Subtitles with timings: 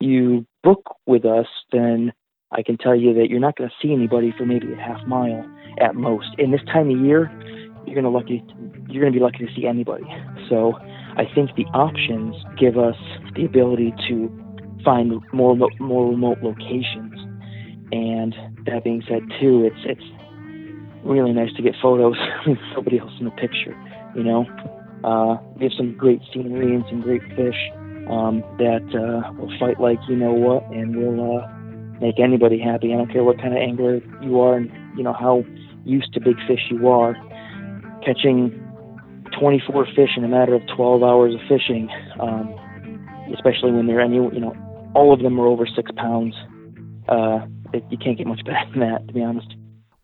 [0.00, 2.12] you book with us, then
[2.52, 5.04] I can tell you that you're not going to see anybody for maybe a half
[5.06, 5.44] mile
[5.80, 6.28] at most.
[6.38, 7.30] In this time of year,
[7.86, 8.44] you're going to lucky
[8.88, 10.04] you're going to be lucky to see anybody.
[10.48, 10.74] So
[11.16, 12.96] I think the options give us
[13.34, 14.30] the ability to
[14.84, 17.14] find more more remote locations.
[17.92, 18.34] And
[18.66, 22.16] that being said, too, it's it's really nice to get photos
[22.46, 23.76] with somebody else in the picture.
[24.14, 24.46] You know,
[25.04, 27.58] uh, we have some great scenery and some great fish
[28.08, 31.48] um, that uh, will fight like you know what, and will uh,
[32.00, 32.92] make anybody happy.
[32.92, 35.44] I don't care what kind of angler you are, and you know how
[35.84, 37.14] used to big fish you are.
[38.04, 38.62] Catching
[39.38, 41.88] 24 fish in a matter of 12 hours of fishing,
[42.20, 42.54] um,
[43.34, 44.54] especially when they're any, you know,
[44.94, 46.34] all of them are over six pounds.
[47.08, 47.40] Uh,
[47.72, 49.54] it, you can't get much better than that, to be honest.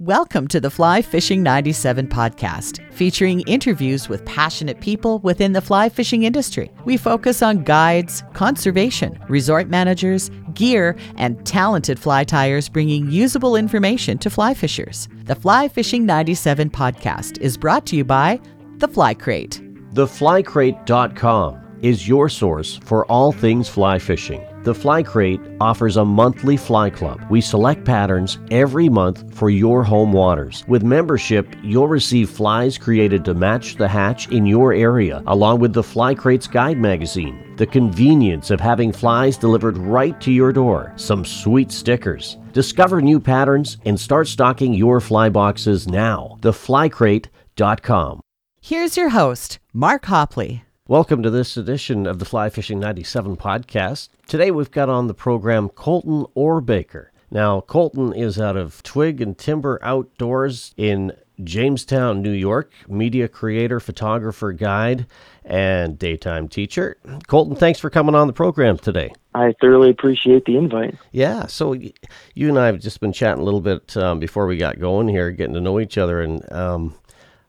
[0.02, 5.88] Welcome to the Fly Fishing 97 podcast, featuring interviews with passionate people within the fly
[5.88, 6.72] fishing industry.
[6.84, 14.18] We focus on guides, conservation, resort managers, gear, and talented fly tyers bringing usable information
[14.18, 15.08] to fly fishers.
[15.22, 18.40] The Fly Fishing 97 podcast is brought to you by
[18.78, 19.62] The Fly Crate.
[19.92, 24.44] TheFlyCrate.com is your source for all things fly fishing.
[24.64, 27.20] The Fly Crate offers a monthly fly club.
[27.28, 30.62] We select patterns every month for your home waters.
[30.68, 35.72] With membership, you'll receive flies created to match the hatch in your area, along with
[35.72, 37.56] the Fly Crate's guide magazine.
[37.56, 40.92] The convenience of having flies delivered right to your door.
[40.94, 42.38] Some sweet stickers.
[42.52, 46.38] Discover new patterns and start stocking your fly boxes now.
[46.40, 48.20] TheFlyCrate.com.
[48.60, 50.62] Here's your host, Mark Hopley.
[50.92, 54.10] Welcome to this edition of the Fly Fishing 97 podcast.
[54.26, 57.06] Today we've got on the program Colton Orbaker.
[57.30, 61.12] Now, Colton is out of Twig and Timber Outdoors in
[61.42, 65.06] Jamestown, New York, media creator, photographer, guide,
[65.46, 66.98] and daytime teacher.
[67.26, 69.14] Colton, thanks for coming on the program today.
[69.34, 70.94] I thoroughly appreciate the invite.
[71.10, 74.58] Yeah, so you and I have just been chatting a little bit um, before we
[74.58, 76.94] got going here, getting to know each other, and um,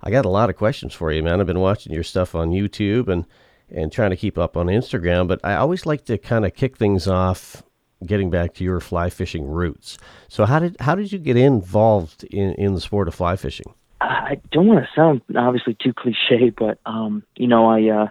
[0.03, 1.39] I got a lot of questions for you, man.
[1.39, 3.25] I've been watching your stuff on YouTube and
[3.71, 6.77] and trying to keep up on Instagram, but I always like to kind of kick
[6.77, 7.63] things off
[8.05, 9.97] getting back to your fly fishing roots.
[10.27, 13.73] So how did how did you get involved in, in the sport of fly fishing?
[14.01, 18.07] I don't want to sound obviously too cliche, but um, you know, I uh,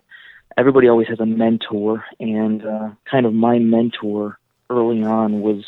[0.57, 4.39] everybody always has a mentor, and uh, kind of my mentor
[4.71, 5.65] early on was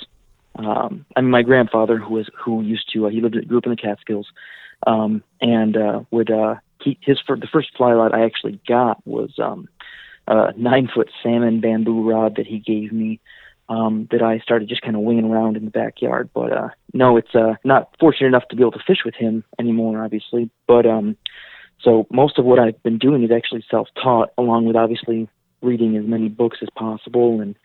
[0.56, 3.66] um, I mean my grandfather who was who used to uh, he lived grew up
[3.66, 4.28] in the Catskills,
[4.86, 9.04] um, and uh, would uh, he, his for the first fly rod I actually got
[9.06, 9.68] was um,
[10.26, 13.20] a nine foot salmon bamboo rod that he gave me
[13.68, 16.30] um, that I started just kind of winging around in the backyard.
[16.34, 19.44] But uh, no, it's uh, not fortunate enough to be able to fish with him
[19.58, 20.50] anymore, obviously.
[20.66, 21.16] But um,
[21.80, 25.28] so most of what I've been doing is actually self taught, along with obviously
[25.62, 27.56] reading as many books as possible and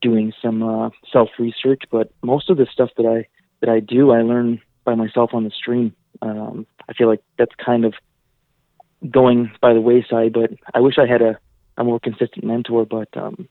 [0.00, 1.82] doing some uh, self research.
[1.90, 3.26] But most of the stuff that I
[3.60, 5.94] that I do, I learn by myself on the stream.
[6.22, 7.94] Um, I feel like that's kind of
[9.10, 11.38] going by the wayside, but I wish I had a,
[11.76, 12.86] a more consistent mentor.
[12.86, 13.48] But um,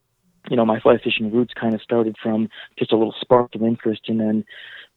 [0.50, 3.64] you know, my fly fishing roots kind of started from just a little spark of
[3.64, 4.46] interest, and then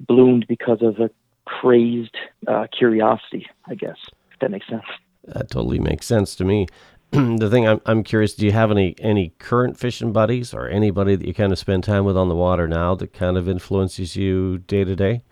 [0.01, 1.11] bloomed because of a
[1.45, 2.17] crazed
[2.47, 3.47] uh, curiosity.
[3.67, 3.97] I guess
[4.33, 4.85] if that makes sense.
[5.25, 6.69] That totally makes sense to me.
[7.11, 11.17] the thing I'm, I'm curious, do you have any any current fishing buddies or anybody
[11.17, 14.15] that you kind of spend time with on the water now that kind of influences
[14.15, 15.23] you day to day?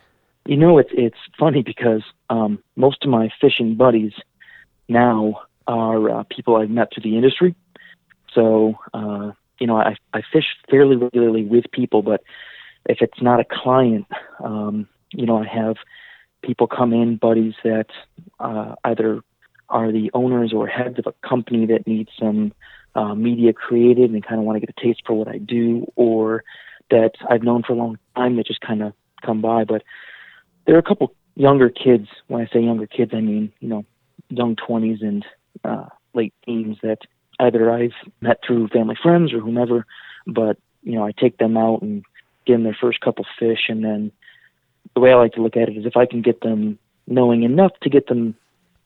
[0.46, 4.12] You know, it's it's funny because um, most of my fishing buddies
[4.88, 7.54] now are uh, people I've met through the industry.
[8.32, 12.22] So uh, you know, I I fish fairly regularly with people, but
[12.88, 14.06] if it's not a client,
[14.42, 15.76] um, you know, I have
[16.42, 17.88] people come in, buddies that
[18.40, 19.22] uh, either
[19.68, 22.52] are the owners or heads of a company that needs some
[22.94, 25.90] uh, media created and kind of want to get a taste for what I do,
[25.96, 26.44] or
[26.90, 28.92] that I've known for a long time that just kind of
[29.24, 29.64] come by.
[29.64, 29.82] But
[30.66, 32.08] there are a couple younger kids.
[32.28, 33.84] When I say younger kids, I mean you know
[34.28, 35.24] young twenties and
[35.64, 36.98] uh, late teens that
[37.38, 39.86] either I've met through family friends or whomever.
[40.26, 42.04] But you know, I take them out and
[42.46, 44.12] give them their first couple fish, and then
[44.94, 47.42] the way I like to look at it is if I can get them knowing
[47.42, 48.34] enough to get them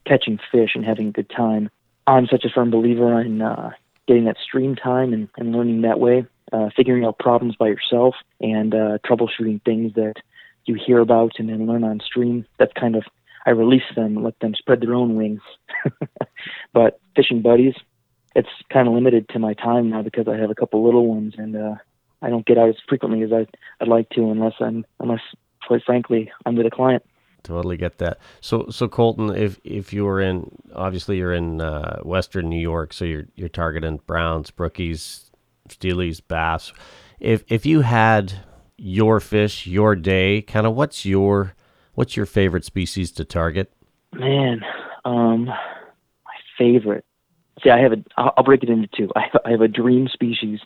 [0.07, 1.71] catching fish and having a good time.
[2.07, 3.71] I'm such a firm believer in uh,
[4.07, 8.15] getting that stream time and, and learning that way, uh, figuring out problems by yourself
[8.41, 10.15] and uh, troubleshooting things that
[10.65, 12.45] you hear about and then learn on stream.
[12.59, 13.05] That's kind of
[13.47, 15.41] I release them, let them spread their own wings.
[16.73, 17.75] but fishing buddies,
[18.35, 21.35] it's kind of limited to my time now because I have a couple little ones
[21.39, 21.75] and uh,
[22.23, 23.47] I don't get out as frequently as I,
[23.81, 25.23] I'd like to unless I'm unless
[25.67, 27.05] quite frankly I'm with a client.
[27.43, 28.19] Totally get that.
[28.41, 32.93] So so Colton, if if you were in obviously you're in uh, Western New York,
[32.93, 35.31] so you're you're targeting browns, brookies,
[35.69, 36.73] steelies, bass
[37.21, 38.33] if if you had
[38.77, 41.55] your fish, your day, kind of what's your
[41.95, 43.73] what's your favorite species to target?
[44.15, 44.63] Man,
[45.05, 47.05] um, my favorite.
[47.63, 48.03] See, I have a.
[48.17, 49.11] I'll break it into two.
[49.15, 50.61] I have, I have a dream species,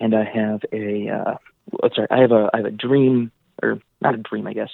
[0.00, 1.08] and I have a.
[1.10, 1.34] Uh,
[1.82, 2.48] oh, sorry, I have a.
[2.54, 3.30] I have a dream,
[3.62, 4.70] or not a dream, I guess.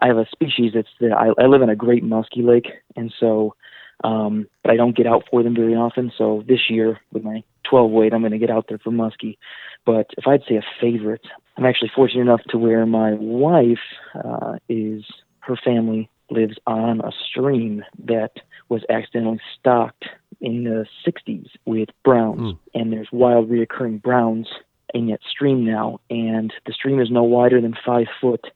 [0.00, 3.12] I have a species that's that I, I live in a great musky lake, and
[3.18, 3.54] so,
[4.02, 6.12] um, but I don't get out for them very often.
[6.16, 9.38] So this year, with my 12 weight, I'm going to get out there for muskie.
[9.86, 11.26] But if I'd say a favorite,
[11.56, 13.78] I'm actually fortunate enough to where my wife
[14.14, 15.04] uh, is.
[15.40, 18.32] Her family lives on a stream that
[18.70, 20.06] was accidentally stocked
[20.40, 22.58] in the 60s with browns, Mm.
[22.74, 24.48] and there's wild reoccurring browns
[24.94, 26.00] in that stream now.
[26.08, 28.46] And the stream is no wider than five foot,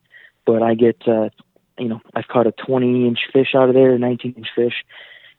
[0.49, 1.29] but I get, uh,
[1.79, 4.73] you know, I've caught a 20 inch fish out of there, a 19 inch fish,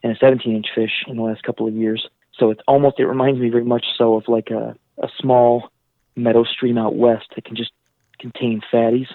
[0.04, 2.08] and a 17 inch fish in the last couple of years.
[2.38, 5.72] So it's almost, it reminds me very much so of like a, a small
[6.16, 7.72] meadow stream out west that can just
[8.20, 9.08] contain fatties.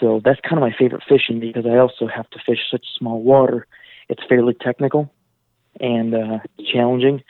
[0.00, 3.22] So that's kind of my favorite fishing because I also have to fish such small
[3.22, 3.66] water.
[4.10, 5.10] It's fairly technical
[5.80, 6.38] and uh,
[6.70, 7.22] challenging,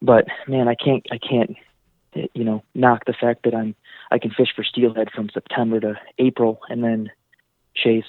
[0.00, 1.56] but man, I can't I can't
[2.34, 3.74] you know knock the fact that I'm
[4.10, 7.10] I can fish for steelhead from September to April and then
[7.74, 8.04] chase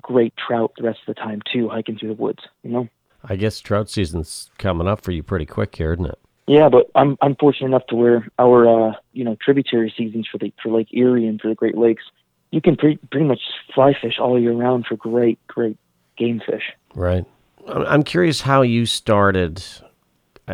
[0.00, 2.42] great trout the rest of the time too, hiking through the woods.
[2.62, 2.88] You know.
[3.24, 6.18] I guess trout season's coming up for you pretty quick here, isn't it?
[6.46, 10.38] Yeah, but I'm I'm fortunate enough to where our uh, you know tributary seasons for
[10.38, 12.02] the for Lake Erie and for the Great Lakes,
[12.50, 13.40] you can pretty pretty much
[13.74, 15.76] fly fish all year round for great great
[16.16, 16.64] game fish.
[16.94, 17.24] Right.
[17.68, 19.62] I'm I'm curious how you started.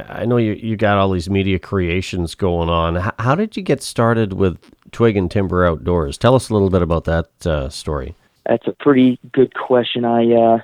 [0.09, 2.97] I know you, you got all these media creations going on.
[2.97, 4.59] H- How did you get started with
[4.93, 6.19] Twig and Timber Outdoors?
[6.19, 8.15] Tell us a little bit about that uh, story.
[8.47, 10.05] That's a pretty good question.
[10.05, 10.59] I uh,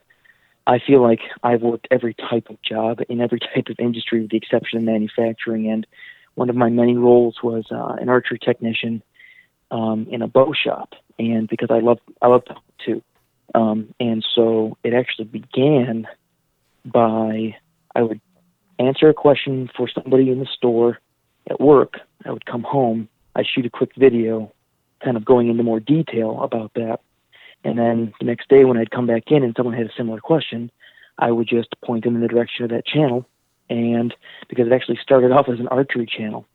[0.66, 4.30] I feel like I've worked every type of job in every type of industry with
[4.30, 5.70] the exception of manufacturing.
[5.70, 5.86] And
[6.34, 9.02] one of my many roles was uh, an archery technician
[9.70, 10.94] um, in a bow shop.
[11.18, 12.44] And because I love I love
[12.86, 13.02] to
[13.54, 16.08] um, and so it actually began
[16.84, 17.56] by
[17.94, 18.20] I would
[18.78, 20.98] answer a question for somebody in the store
[21.48, 21.94] at work.
[22.24, 23.08] I would come home.
[23.36, 24.52] I'd shoot a quick video,
[25.02, 27.00] kind of going into more detail about that.
[27.64, 30.20] And then the next day, when I'd come back in and someone had a similar
[30.20, 30.70] question,
[31.18, 33.26] I would just point them in the direction of that channel.
[33.70, 34.14] And
[34.48, 36.46] because it actually started off as an archery channel,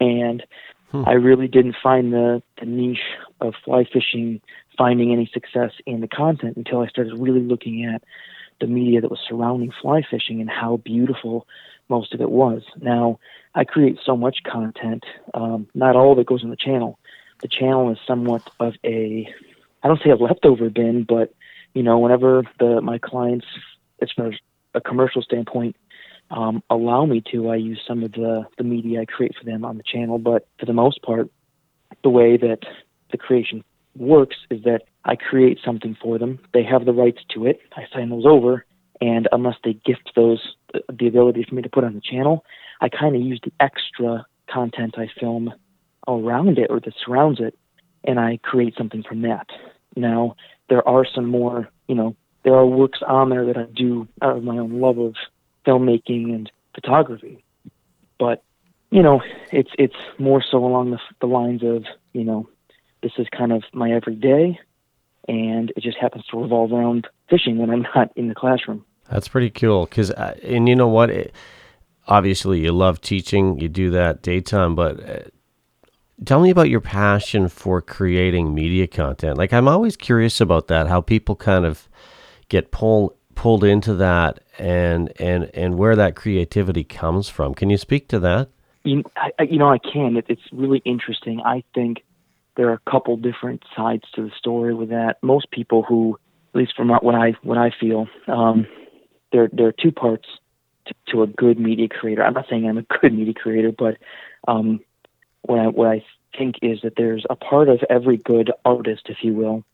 [0.00, 0.42] and
[0.90, 1.04] hmm.
[1.06, 2.98] I really didn't find the, the niche
[3.40, 4.40] of fly fishing
[4.76, 8.02] finding any success in the content until I started really looking at
[8.60, 11.46] the media that was surrounding fly fishing and how beautiful
[11.88, 12.62] most of it was.
[12.80, 13.18] Now,
[13.54, 15.04] I create so much content,
[15.34, 16.98] um, not all of it goes on the channel.
[17.42, 19.28] The channel is somewhat of a,
[19.82, 21.34] I don't say a leftover bin, but
[21.74, 23.46] you know, whenever the my clients,
[24.00, 24.34] as far as
[24.74, 25.76] a commercial standpoint,
[26.30, 29.64] um, allow me to, I use some of the the media I create for them
[29.64, 30.18] on the channel.
[30.18, 31.28] But for the most part,
[32.02, 32.60] the way that
[33.10, 33.64] the creation
[33.96, 36.38] works is that I create something for them.
[36.52, 37.60] They have the rights to it.
[37.76, 38.64] I sign those over,
[39.00, 42.44] and unless they gift those uh, the ability for me to put on the channel,
[42.80, 45.52] I kind of use the extra content I film
[46.08, 47.56] around it or that surrounds it,
[48.04, 49.48] and I create something from that.
[49.96, 50.36] Now
[50.68, 54.36] there are some more, you know, there are works on there that I do out
[54.36, 55.14] of my own love of
[55.66, 57.44] filmmaking and photography,
[58.18, 58.42] but
[58.90, 59.22] you know,
[59.52, 62.48] it's it's more so along the the lines of you know,
[63.02, 64.58] this is kind of my everyday,
[65.28, 68.84] and it just happens to revolve around fishing when I'm not in the classroom.
[69.10, 69.86] That's pretty cool.
[69.86, 71.10] Cause, uh, and you know what?
[71.10, 71.34] It,
[72.08, 73.58] obviously, you love teaching.
[73.58, 75.18] You do that daytime, but uh,
[76.24, 79.36] tell me about your passion for creating media content.
[79.36, 80.86] Like, I'm always curious about that.
[80.88, 81.88] How people kind of
[82.48, 87.52] get pulled pulled into that, and and and where that creativity comes from.
[87.54, 88.48] Can you speak to that?
[88.84, 90.16] You, I- you know, I can.
[90.16, 91.40] It, it's really interesting.
[91.44, 92.04] I think
[92.56, 95.16] there are a couple different sides to the story with that.
[95.22, 96.18] Most people who,
[96.54, 98.66] at least from what I what I feel, um,
[99.32, 100.28] there there are two parts
[100.86, 102.22] to, to a good media creator.
[102.24, 103.96] I'm not saying I'm a good media creator, but
[104.46, 104.80] um,
[105.42, 106.04] what I what I
[106.36, 109.64] think is that there's a part of every good artist, if you will,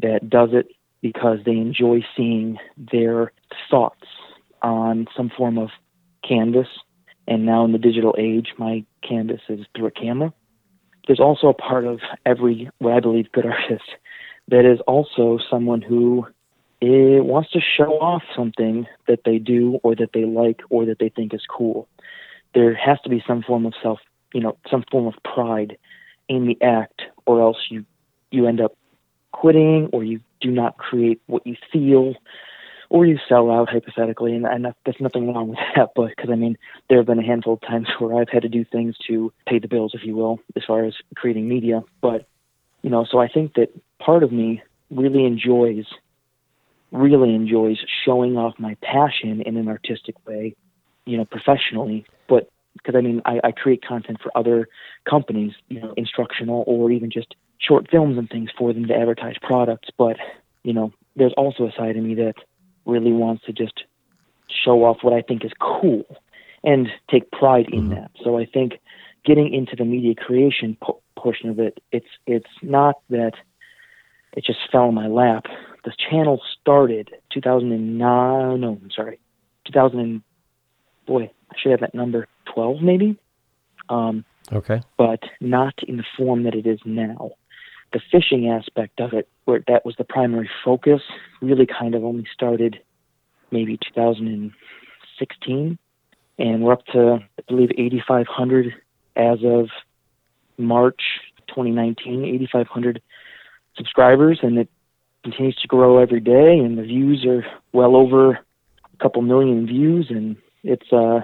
[0.00, 0.68] that does it
[1.00, 3.32] because they enjoy seeing their
[3.70, 4.06] thoughts
[4.62, 5.68] on some form of
[6.26, 6.68] canvas.
[7.26, 10.32] And now in the digital age, my canvas is through a camera.
[11.06, 13.84] There's also a part of every, what I believe, good artist
[14.48, 16.26] that is also someone who
[16.82, 20.98] eh, wants to show off something that they do or that they like or that
[20.98, 21.88] they think is cool.
[22.54, 24.00] There has to be some form of self,
[24.32, 25.76] you know, some form of pride
[26.28, 27.84] in the act, or else you
[28.30, 28.76] you end up
[29.32, 32.14] quitting or you do not create what you feel
[32.94, 35.88] or you sell out hypothetically, and, and that's nothing wrong with that.
[35.96, 36.56] But because I mean,
[36.88, 39.58] there have been a handful of times where I've had to do things to pay
[39.58, 41.82] the bills, if you will, as far as creating media.
[42.00, 42.28] But
[42.82, 45.86] you know, so I think that part of me really enjoys,
[46.92, 50.54] really enjoys showing off my passion in an artistic way,
[51.04, 52.06] you know, professionally.
[52.28, 54.68] But because I mean, I, I create content for other
[55.10, 59.34] companies, you know, instructional or even just short films and things for them to advertise
[59.42, 59.88] products.
[59.98, 60.16] But
[60.62, 62.34] you know, there's also a side of me that
[62.86, 63.84] really wants to just
[64.48, 66.04] show off what I think is cool
[66.62, 67.94] and take pride in mm-hmm.
[67.94, 68.10] that.
[68.22, 68.80] So I think
[69.24, 73.32] getting into the media creation po- portion of it, it's it's not that
[74.34, 75.46] it just fell in my lap.
[75.84, 77.98] The channel started 2009.
[77.98, 79.20] No, I'm sorry,
[79.66, 79.98] 2000.
[80.00, 80.22] And,
[81.06, 82.26] boy, I should have that number.
[82.54, 83.18] 12 maybe.
[83.88, 84.80] Um, okay.
[84.96, 87.32] But not in the form that it is now.
[87.94, 91.00] The fishing aspect of it, where that was the primary focus,
[91.40, 92.78] really kind of only started
[93.50, 95.78] maybe 2016,
[96.38, 98.74] and we're up to I believe 8,500
[99.16, 99.68] as of
[100.58, 101.00] March
[101.48, 102.24] 2019.
[102.24, 103.00] 8,500
[103.76, 104.68] subscribers, and it
[105.22, 110.06] continues to grow every day, and the views are well over a couple million views,
[110.10, 111.20] and it's uh,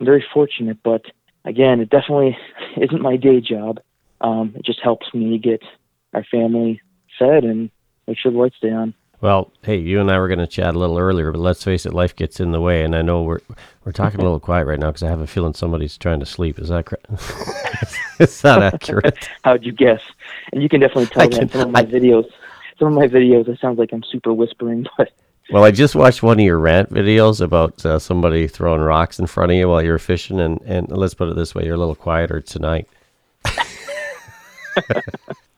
[0.00, 0.78] very fortunate.
[0.82, 1.02] But
[1.44, 2.36] again, it definitely
[2.76, 3.78] isn't my day job.
[4.20, 5.62] Um, it just helps me get
[6.12, 6.80] our family
[7.18, 7.70] fed and
[8.06, 8.94] make sure the lights stay on.
[9.22, 11.86] Well, hey, you and I were going to chat a little earlier, but let's face
[11.86, 13.38] it, life gets in the way, and I know we're
[13.84, 16.26] we're talking a little quiet right now because I have a feeling somebody's trying to
[16.26, 16.58] sleep.
[16.58, 17.06] Is that correct?
[18.18, 19.28] Is that accurate?
[19.44, 20.02] How'd you guess?
[20.52, 22.28] And you can definitely tell can, that some of my I, videos,
[22.80, 25.12] some of my videos, it sounds like I'm super whispering, but.
[25.50, 29.26] Well, I just watched one of your rant videos about uh, somebody throwing rocks in
[29.26, 31.78] front of you while you're fishing, and, and let's put it this way, you're a
[31.78, 32.88] little quieter tonight.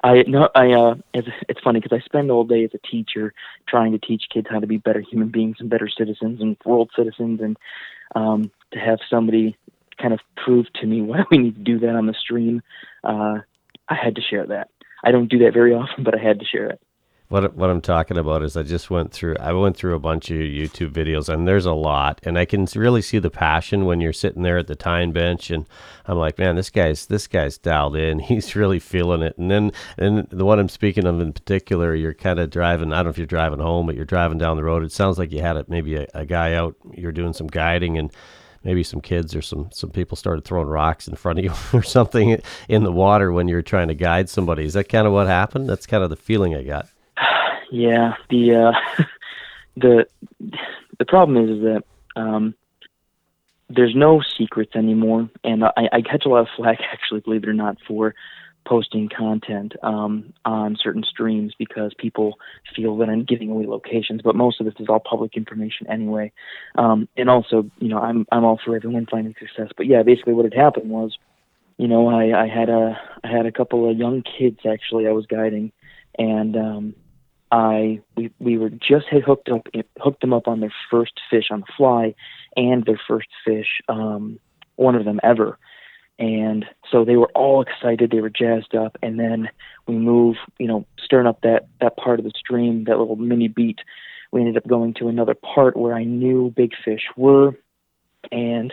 [0.05, 3.33] I no, I uh, it's, it's funny because I spend all day as a teacher
[3.67, 6.91] trying to teach kids how to be better human beings and better citizens and world
[6.95, 7.57] citizens, and
[8.15, 9.57] um, to have somebody
[10.01, 12.63] kind of prove to me why we need to do that on the stream,
[13.03, 13.39] uh,
[13.89, 14.69] I had to share that.
[15.03, 16.81] I don't do that very often, but I had to share it.
[17.29, 20.31] What what I'm talking about is I just went through I went through a bunch
[20.31, 24.01] of YouTube videos and there's a lot and I can really see the passion when
[24.01, 25.67] you're sitting there at the tying bench and
[26.07, 29.73] I'm like man this guy's this guy's dialed in he's really feeling it and then
[29.97, 33.11] and the one I'm speaking of in particular you're kind of driving I don't know
[33.11, 35.57] if you're driving home but you're driving down the road it sounds like you had
[35.57, 38.13] a, maybe a, a guy out you're doing some guiding and
[38.65, 41.83] maybe some kids or some some people started throwing rocks in front of you or
[41.83, 44.65] something in the water when you're trying to guide somebody.
[44.65, 45.69] Is that kind of what happened?
[45.69, 46.89] That's kind of the feeling I got.
[47.71, 49.05] Yeah, the uh,
[49.77, 50.07] the
[50.99, 51.85] the problem is, that
[52.17, 52.55] um,
[53.69, 57.49] there's no secrets anymore, and I, I catch a lot of flack actually, believe it
[57.49, 58.15] or not, for
[58.65, 62.39] posting content um, on certain streams because people
[62.75, 64.23] feel that I'm giving away locations.
[64.23, 66.33] But most of this is all public information anyway.
[66.77, 69.71] Um, and also, you know, I'm I'm all for everyone finding success.
[69.77, 71.17] But yeah, basically what had happened was,
[71.77, 75.13] you know, I, I had a I had a couple of young kids actually I
[75.13, 75.73] was guiding,
[76.19, 76.95] and um,
[77.55, 79.69] I we we were just had hooked up
[80.01, 82.17] hooked them up on their first fish on the fly,
[82.57, 84.41] and their first fish, um,
[84.75, 85.57] one of them ever,
[86.19, 88.11] and so they were all excited.
[88.11, 89.49] They were jazzed up, and then
[89.87, 93.47] we move, you know, stirring up that that part of the stream, that little mini
[93.47, 93.79] beat.
[94.33, 97.57] We ended up going to another part where I knew big fish were,
[98.33, 98.73] and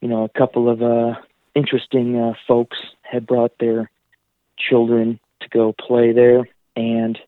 [0.00, 1.20] you know, a couple of uh,
[1.56, 3.90] interesting uh, folks had brought their
[4.56, 7.18] children to go play there, and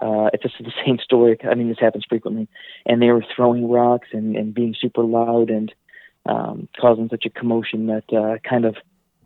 [0.00, 1.38] uh, it's just the same story.
[1.44, 2.48] I mean, this happens frequently.
[2.84, 5.72] And they were throwing rocks and, and being super loud and
[6.26, 8.76] um, causing such a commotion that uh, kind of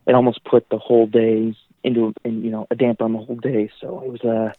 [0.07, 3.35] it almost put the whole day into in, you know a damper on the whole
[3.35, 3.69] day.
[3.79, 4.53] So it was uh,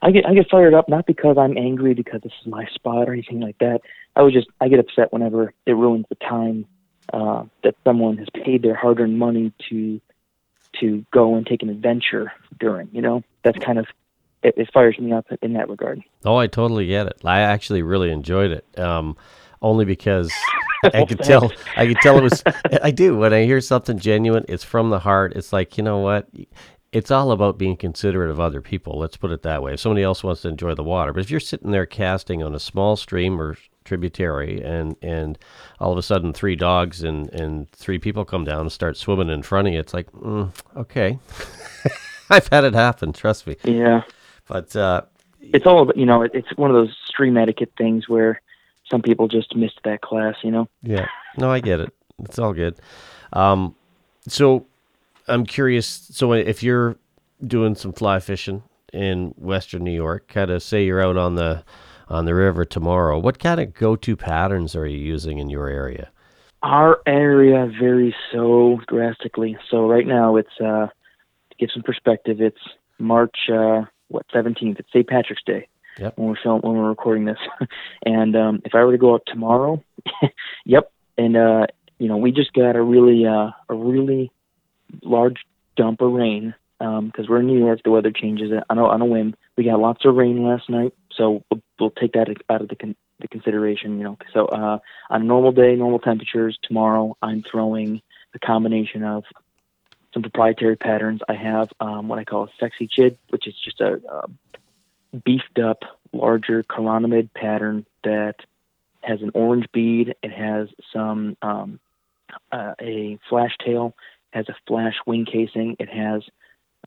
[0.00, 3.08] I get I get fired up not because I'm angry because this is my spot
[3.08, 3.80] or anything like that.
[4.14, 6.66] I was just I get upset whenever it ruins the time
[7.12, 10.00] uh, that someone has paid their hard-earned money to
[10.80, 12.88] to go and take an adventure during.
[12.92, 13.86] You know, that's kind of
[14.42, 16.02] it, it, fires me up in that regard.
[16.24, 17.20] Oh, I totally get it.
[17.24, 19.16] I actually really enjoyed it, um,
[19.60, 20.32] only because
[20.84, 21.52] I could tell.
[21.76, 22.42] I could tell it was.
[22.82, 24.44] I do when I hear something genuine.
[24.48, 25.34] It's from the heart.
[25.34, 26.28] It's like you know what.
[26.92, 28.98] It's all about being considerate of other people.
[28.98, 29.72] Let's put it that way.
[29.72, 32.54] If somebody else wants to enjoy the water, but if you're sitting there casting on
[32.54, 35.38] a small stream or tributary and and
[35.80, 39.28] all of a sudden three dogs and and three people come down and start swimming
[39.28, 41.18] in front of you it's like mm, okay
[42.30, 44.02] i've had it happen trust me yeah
[44.52, 45.00] but uh,
[45.40, 46.22] it's all you know.
[46.22, 48.42] It's one of those stream etiquette things where
[48.90, 50.34] some people just missed that class.
[50.42, 50.68] You know.
[50.82, 51.06] Yeah.
[51.38, 51.90] No, I get it.
[52.22, 52.76] It's all good.
[53.32, 53.74] Um,
[54.28, 54.66] so
[55.26, 55.86] I'm curious.
[55.86, 56.96] So if you're
[57.46, 61.64] doing some fly fishing in Western New York, kind of say you're out on the
[62.08, 63.18] on the river tomorrow.
[63.18, 66.10] What kind of go-to patterns are you using in your area?
[66.62, 69.56] Our area varies so drastically.
[69.70, 72.60] So right now, it's uh, to give some perspective, it's
[72.98, 74.78] March uh, what 17th.
[74.78, 75.06] It's St.
[75.06, 76.16] Patrick's Day Yep.
[76.16, 77.38] when we're film when we're recording this.
[78.06, 79.82] and um, if I were to go out tomorrow,
[80.64, 80.90] yep.
[81.18, 81.66] And uh,
[81.98, 84.30] you know, we just got a really uh, a really
[85.02, 85.44] large
[85.76, 87.80] dump of rain because we're in New York.
[87.84, 89.34] The weather changes on a, on a whim.
[89.56, 92.76] We got lots of rain last night, so we'll, we'll take that out of the
[92.76, 93.98] con- the consideration.
[93.98, 94.78] You know, so uh,
[95.10, 98.00] on a normal day, normal temperatures tomorrow, I'm throwing
[98.34, 99.24] a combination of
[100.12, 101.20] some proprietary patterns.
[101.28, 105.58] I have um, what I call a sexy chid, which is just a, a beefed
[105.58, 108.36] up, larger chironomid pattern that
[109.00, 110.14] has an orange bead.
[110.22, 111.80] It has some um,
[112.50, 113.94] uh, a flash tail,
[114.32, 115.76] has a flash wing casing.
[115.78, 116.22] It has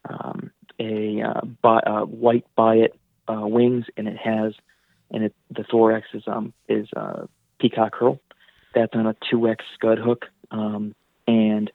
[0.08, 2.90] um, a uh, bi- uh, white biot
[3.28, 4.54] uh, wings, and it has
[5.12, 7.26] and it, the thorax is um is uh,
[7.60, 8.20] peacock herl.
[8.74, 10.94] That's on a 2x scud hook, um,
[11.28, 11.72] and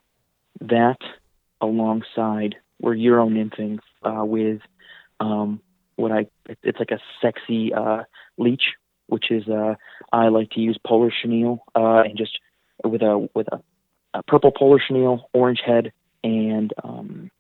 [0.61, 0.99] that
[1.61, 4.61] alongside we're euro nymphing uh, with
[5.21, 5.61] um,
[5.97, 6.27] what I
[6.63, 8.05] it's like a sexy uh,
[8.39, 8.75] leech,
[9.07, 9.75] which is uh,
[10.13, 12.39] I like to use polar chenille uh, and just
[12.85, 13.61] with a with a,
[14.15, 15.93] a purple polar chenille, orange head,
[16.25, 17.31] and um,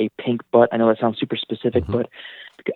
[0.00, 0.68] a pink butt.
[0.72, 1.92] I know that sounds super specific, Mhm.
[1.92, 2.10] but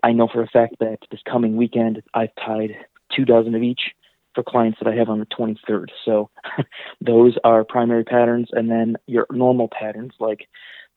[0.02, 2.76] I know for a fact that this coming weekend I've tied
[3.14, 3.92] two dozen of each
[4.34, 5.90] for clients that I have on the 23rd.
[6.04, 6.30] So
[7.00, 10.48] those are primary patterns, and then your normal patterns like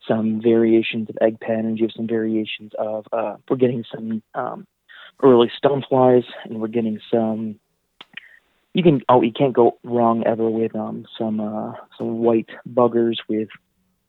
[0.06, 1.78] some variations of egg patterns.
[1.80, 4.66] You have some variations of uh, we're getting some um,
[5.22, 7.58] early stoneflies, and we're getting some.
[8.74, 13.16] You can oh you can't go wrong ever with um, some uh, some white buggers
[13.28, 13.48] with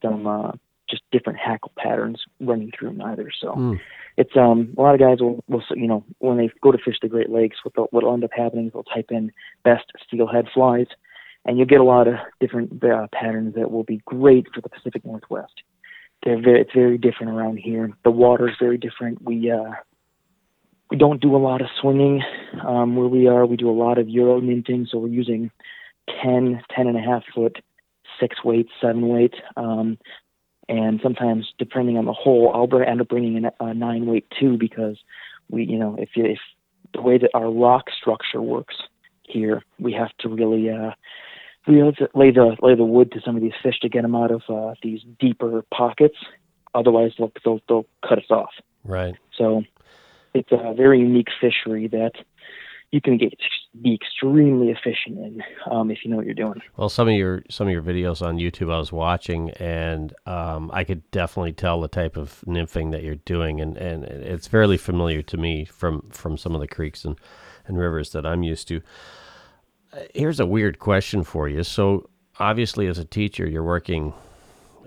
[0.01, 0.51] some uh,
[0.89, 3.31] just different hackle patterns running through them either.
[3.41, 3.79] So Mm.
[4.17, 6.97] it's um a lot of guys will, will you know when they go to fish
[7.01, 9.31] the Great Lakes, what they'll, what'll end up happening is they'll type in
[9.63, 10.87] best steelhead flies,
[11.45, 14.69] and you'll get a lot of different uh, patterns that will be great for the
[14.69, 15.61] Pacific Northwest.
[16.23, 17.91] They're very, it's very different around here.
[18.03, 19.21] The water is very different.
[19.21, 19.71] We uh
[20.89, 22.21] we don't do a lot of swinging
[22.63, 23.47] um, where we are.
[23.47, 25.49] We do a lot of Euro nymphing, so we're using
[26.21, 27.63] 10, 10 and a half foot,
[28.19, 29.33] six weight, seven weight.
[29.57, 29.97] Um,
[30.69, 34.27] and sometimes, depending on the hole, I'll end up bringing in a, a nine weight
[34.39, 34.97] too because
[35.49, 36.39] we, you know, if if
[36.93, 38.75] the way that our rock structure works
[39.23, 40.91] here, we have to really uh,
[41.67, 44.01] we have to lay the lay the wood to some of these fish to get
[44.01, 46.17] them out of uh, these deeper pockets.
[46.75, 48.51] Otherwise, they'll, they'll they'll cut us off.
[48.83, 49.15] Right.
[49.37, 49.63] So
[50.33, 52.13] it's a very unique fishery that
[52.91, 53.33] you can get
[53.81, 56.61] be extremely efficient in um, if you know what you're doing.
[56.77, 60.69] Well, some of your some of your videos on YouTube I was watching, and um,
[60.71, 64.77] I could definitely tell the type of nymphing that you're doing, and, and it's fairly
[64.77, 67.19] familiar to me from from some of the creeks and,
[67.65, 68.81] and rivers that I'm used to.
[70.13, 71.63] Here's a weird question for you.
[71.63, 74.13] So, obviously, as a teacher, you're working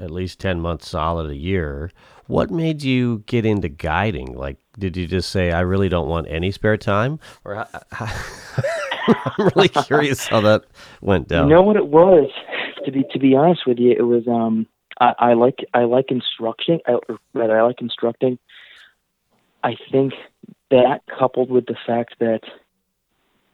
[0.01, 1.90] at least ten months solid a year.
[2.27, 4.35] What made you get into guiding?
[4.35, 7.57] Like, did you just say, "I really don't want any spare time," or
[7.99, 10.64] I'm really curious how that
[11.01, 11.49] went down.
[11.49, 12.31] You know what it was?
[12.85, 14.66] To be to be honest with you, it was um
[15.01, 16.99] I, I like I like instructing I,
[17.35, 18.38] rather I like instructing.
[19.62, 20.14] I think
[20.71, 22.40] that coupled with the fact that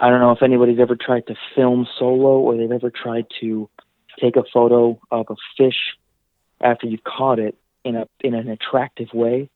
[0.03, 3.71] I don't know if anybody's ever tried to film solo or they've ever tried to
[4.21, 5.97] take a photo of a fish
[6.61, 9.49] after you've caught it in a in an attractive way.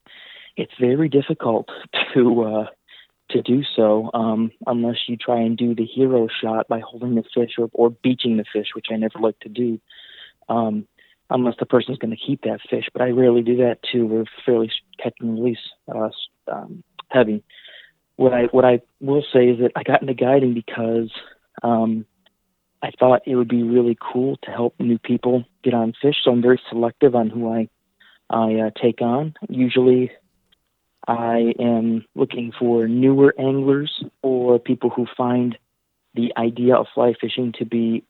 [0.55, 1.67] It's very difficult
[2.13, 2.65] to uh,
[3.31, 7.25] to do so um, unless you try and do the hero shot by holding the
[7.35, 9.81] fish or, or beaching the fish, which I never like to do.
[10.47, 10.87] Um,
[11.29, 14.05] unless the person's going to keep that fish, but I rarely do that too.
[14.05, 15.59] We're fairly catch and release
[15.93, 16.09] uh,
[16.49, 17.43] um, heavy.
[18.17, 21.11] What I what I will say is that I got into guiding because
[21.63, 22.05] um,
[22.81, 26.15] I thought it would be really cool to help new people get on fish.
[26.23, 27.69] So I'm very selective on who I
[28.29, 29.35] I uh, take on.
[29.49, 30.11] Usually,
[31.07, 35.57] I am looking for newer anglers or people who find
[36.13, 38.03] the idea of fly fishing to be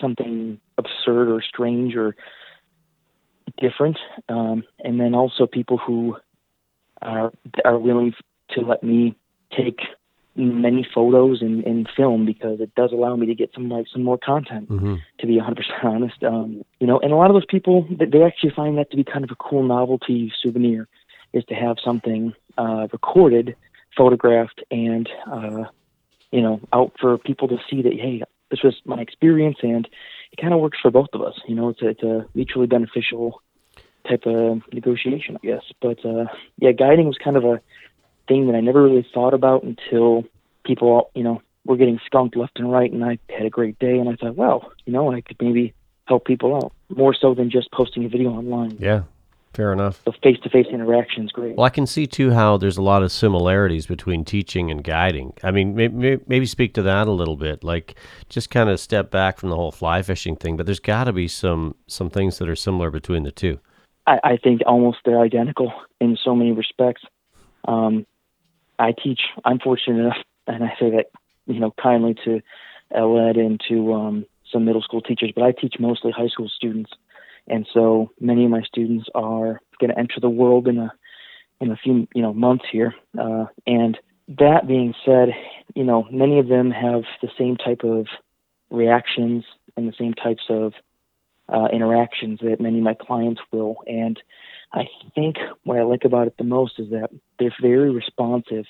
[0.00, 2.16] something absurd or strange or
[3.58, 6.16] different, um, and then also people who
[7.00, 7.32] are
[7.64, 8.14] are willing
[8.50, 9.16] to let me
[9.56, 9.80] take
[10.36, 14.02] many photos and, and film because it does allow me to get some like some
[14.02, 16.22] more content hmm to be 100% honest.
[16.24, 18.96] Um, you know, and a lot of those people, they, they actually find that to
[18.96, 20.88] be kind of a cool novelty souvenir,
[21.32, 23.54] is to have something uh, recorded,
[23.96, 25.64] photographed, and uh,
[26.32, 29.88] you know, out for people to see that hey, this was my experience, and
[30.32, 31.34] it kind of works for both of us.
[31.46, 33.40] You know, it's a, it's a mutually beneficial
[34.08, 35.64] type of negotiation, I guess.
[35.80, 36.26] But uh,
[36.58, 37.60] yeah, guiding was kind of a
[38.28, 40.24] thing that I never really thought about until
[40.64, 43.98] people, you know, were getting skunked left and right, and I had a great day,
[43.98, 45.72] and I thought, well, you know, I could maybe
[46.06, 48.76] help people out more so than just posting a video online.
[48.78, 49.04] Yeah,
[49.54, 50.02] fair enough.
[50.04, 51.56] So face to face interaction is great.
[51.56, 55.32] Well, I can see too how there's a lot of similarities between teaching and guiding.
[55.42, 57.64] I mean, maybe, maybe speak to that a little bit.
[57.64, 57.94] Like,
[58.28, 60.58] just kind of step back from the whole fly fishing thing.
[60.58, 63.58] But there's got to be some some things that are similar between the two.
[64.06, 67.02] I, I think almost they're identical in so many respects.
[67.66, 68.04] Um,
[68.78, 69.20] I teach.
[69.44, 71.06] I'm fortunate enough, and I say that
[71.46, 72.40] you know kindly to
[72.90, 76.90] LED and to um, some middle school teachers, but I teach mostly high school students,
[77.46, 80.92] and so many of my students are going to enter the world in a
[81.60, 82.94] in a few you know months here.
[83.18, 85.30] Uh, and that being said,
[85.74, 88.06] you know many of them have the same type of
[88.70, 89.44] reactions
[89.76, 90.72] and the same types of
[91.48, 93.76] uh, interactions that many of my clients will.
[93.86, 94.18] And
[94.74, 98.66] I think what I like about it the most is that they're very responsive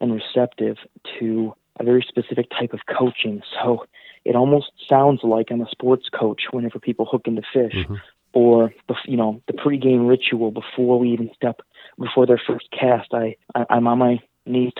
[0.00, 0.76] and receptive
[1.18, 3.42] to a very specific type of coaching.
[3.54, 3.86] So
[4.24, 7.94] it almost sounds like I'm a sports coach whenever people hook into fish, mm-hmm.
[8.34, 8.74] or
[9.06, 11.60] you know the pregame ritual before we even step
[11.98, 13.14] before their first cast.
[13.14, 14.20] I, I I'm on my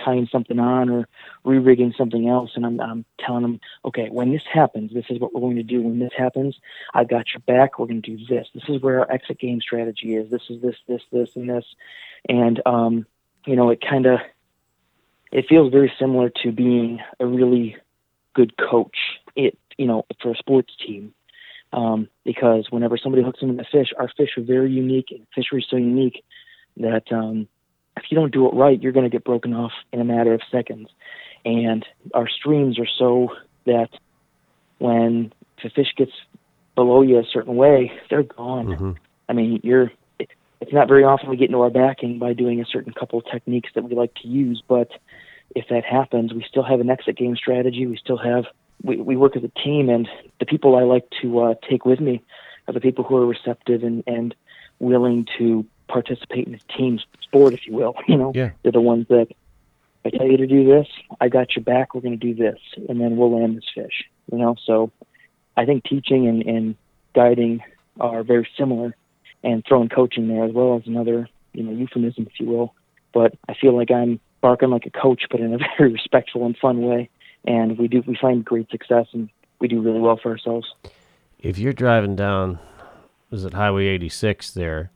[0.03, 1.07] tying something on or
[1.43, 5.33] re-rigging something else, and I'm I'm telling them, okay, when this happens, this is what
[5.33, 5.81] we're going to do.
[5.81, 6.57] When this happens,
[6.93, 7.79] I've got your back.
[7.79, 8.47] We're going to do this.
[8.53, 10.29] This is where our exit game strategy is.
[10.29, 11.65] This is this this this and this,
[12.27, 13.05] and um,
[13.45, 14.19] you know it kind of
[15.31, 17.77] it feels very similar to being a really
[18.33, 18.97] good coach.
[19.35, 21.13] It you know for a sports team.
[21.71, 25.61] Um, because whenever somebody hooks into the fish, our fish are very unique, and fishery
[25.61, 26.23] is so unique
[26.77, 27.47] that um,
[27.99, 30.33] if you don't do it right, you're going to get broken off in a matter
[30.33, 30.89] of seconds.
[31.45, 33.29] And our streams are so
[33.65, 33.89] that
[34.77, 35.31] when
[35.63, 36.11] the fish gets
[36.75, 38.67] below you a certain way, they're gone.
[38.67, 38.91] Mm-hmm.
[39.27, 39.91] I mean, you're.
[40.61, 43.25] It's not very often we get into our backing by doing a certain couple of
[43.31, 44.89] techniques that we like to use, but
[45.55, 47.85] if that happens, we still have an exit game strategy.
[47.85, 48.43] We still have
[48.83, 50.07] we, we work as a team, and
[50.39, 52.21] the people I like to uh, take with me
[52.67, 54.35] are the people who are receptive and and
[54.79, 57.95] willing to participate in a team sport, if you will.
[58.07, 58.51] You know, yeah.
[58.63, 59.27] they're the ones that
[60.05, 60.87] I tell you to do this,
[61.19, 61.93] I got your back.
[61.93, 64.05] We're going to do this, and then we'll land this fish.
[64.31, 64.91] You know, so
[65.57, 66.75] I think teaching and, and
[67.13, 67.61] guiding
[67.99, 68.95] are very similar,
[69.43, 72.73] and throwing coaching there as well as another you know euphemism, if you will.
[73.13, 76.57] But I feel like I'm barking like a coach, but in a very respectful and
[76.57, 77.09] fun way.
[77.45, 80.67] And we do we find great success, and we do really well for ourselves.
[81.39, 82.59] If you're driving down,
[83.31, 84.91] is it Highway 86 there?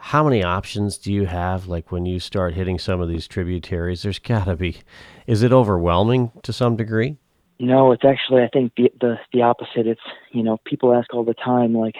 [0.00, 4.02] How many options do you have like when you start hitting some of these tributaries?
[4.02, 4.78] There's got to be
[5.26, 7.18] is it overwhelming to some degree?
[7.58, 9.86] No it's actually i think the, the the opposite.
[9.86, 10.00] It's
[10.32, 11.96] you know people ask all the time like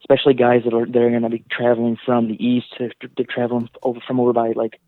[0.00, 2.90] especially guys that are they're going to be traveling from the east they're
[3.28, 4.80] traveling over from over by like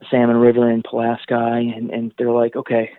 [0.00, 2.90] the salmon river in pulaski and and they're like okay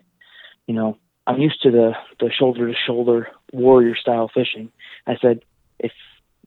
[0.67, 4.71] you know i'm used to the the shoulder to shoulder warrior style fishing.
[5.07, 5.41] I said
[5.79, 5.91] if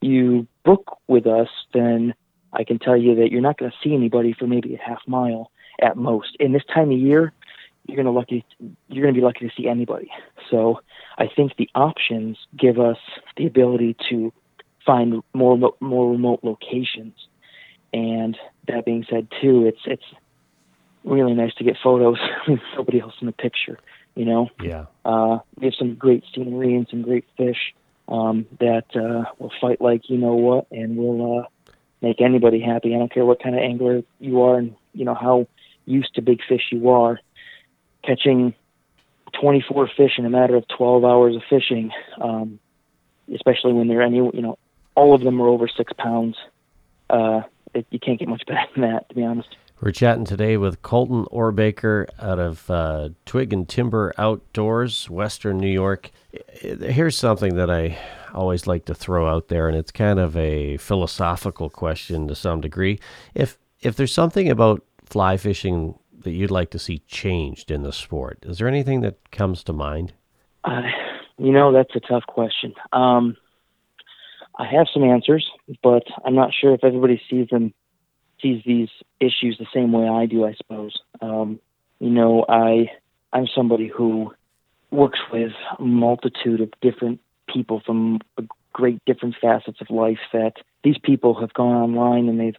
[0.00, 2.14] you book with us then
[2.56, 5.00] I can tell you that you're not going to see anybody for maybe a half
[5.06, 6.36] mile at most.
[6.40, 7.32] In this time of year,
[7.86, 8.44] you're going to lucky
[8.88, 10.10] you're going to be lucky to see anybody.
[10.50, 10.80] So
[11.18, 12.98] I think the options give us
[13.36, 14.32] the ability to
[14.84, 17.14] find more more remote locations.
[17.92, 18.36] And
[18.68, 20.02] that being said, too, it's it's
[21.04, 23.78] really nice to get photos with nobody else in the picture.
[24.14, 24.86] You know, yeah.
[25.04, 27.74] Uh, we have some great scenery and some great fish
[28.08, 31.46] um, that uh, will fight like you know what, and we'll uh,
[32.06, 32.94] make anybody happy.
[32.94, 35.46] I don't care what kind of angler you are and you know how
[35.84, 37.18] used to big fish you are.
[38.04, 38.54] Catching
[39.40, 41.90] 24 fish in a matter of 12 hours of fishing,
[42.20, 42.60] um,
[43.34, 44.58] especially when they're any you know
[44.94, 46.36] all of them are over six pounds.
[47.10, 47.42] Uh,
[47.74, 49.56] it, you can't get much better than that, to be honest.
[49.80, 55.70] We're chatting today with Colton Orbaker out of uh, Twig and Timber Outdoors, Western New
[55.70, 56.10] York.
[56.62, 57.98] Here's something that I
[58.36, 62.60] always like to throw out there, and it's kind of a philosophical question to some
[62.60, 63.00] degree.
[63.34, 67.92] If if there's something about fly fishing that you'd like to see changed in the
[67.92, 70.12] sport, is there anything that comes to mind?
[70.64, 70.82] Uh,
[71.38, 72.74] you know, that's a tough question.
[72.92, 73.36] Um,
[74.58, 75.48] I have some answers,
[75.82, 77.74] but I'm not sure if everybody sees them
[78.42, 80.44] sees these issues the same way I do.
[80.44, 81.00] I suppose.
[81.20, 81.60] Um,
[81.98, 82.90] you know, I
[83.32, 84.32] I'm somebody who
[84.90, 87.20] works with a multitude of different
[87.52, 88.20] people from
[88.72, 90.54] great different facets of life that
[90.84, 92.56] these people have gone online and they've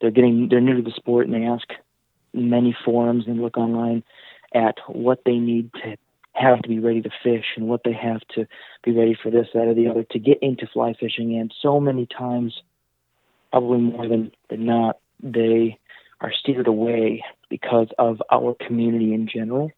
[0.00, 1.68] they're getting they're new to the sport and they ask
[2.34, 4.02] many forums and look online
[4.54, 5.96] at what they need to
[6.34, 8.46] have to be ready to fish and what they have to
[8.82, 11.38] be ready for this, that, or the other to get into fly fishing.
[11.38, 12.62] And so many times,
[13.50, 15.78] probably more than, than not, they
[16.20, 19.70] are steered away because of our community in general.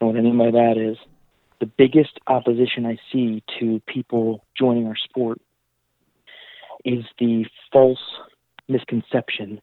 [0.00, 0.96] And what I mean by that is
[1.62, 5.40] the biggest opposition I see to people joining our sport
[6.84, 8.00] is the false
[8.68, 9.60] misconception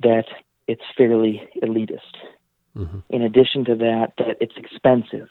[0.00, 0.26] that
[0.68, 2.14] it's fairly elitist.
[2.76, 2.98] Mm-hmm.
[3.10, 5.26] In addition to that, that it's expensive.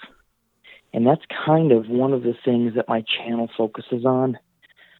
[0.93, 4.37] And that's kind of one of the things that my channel focuses on.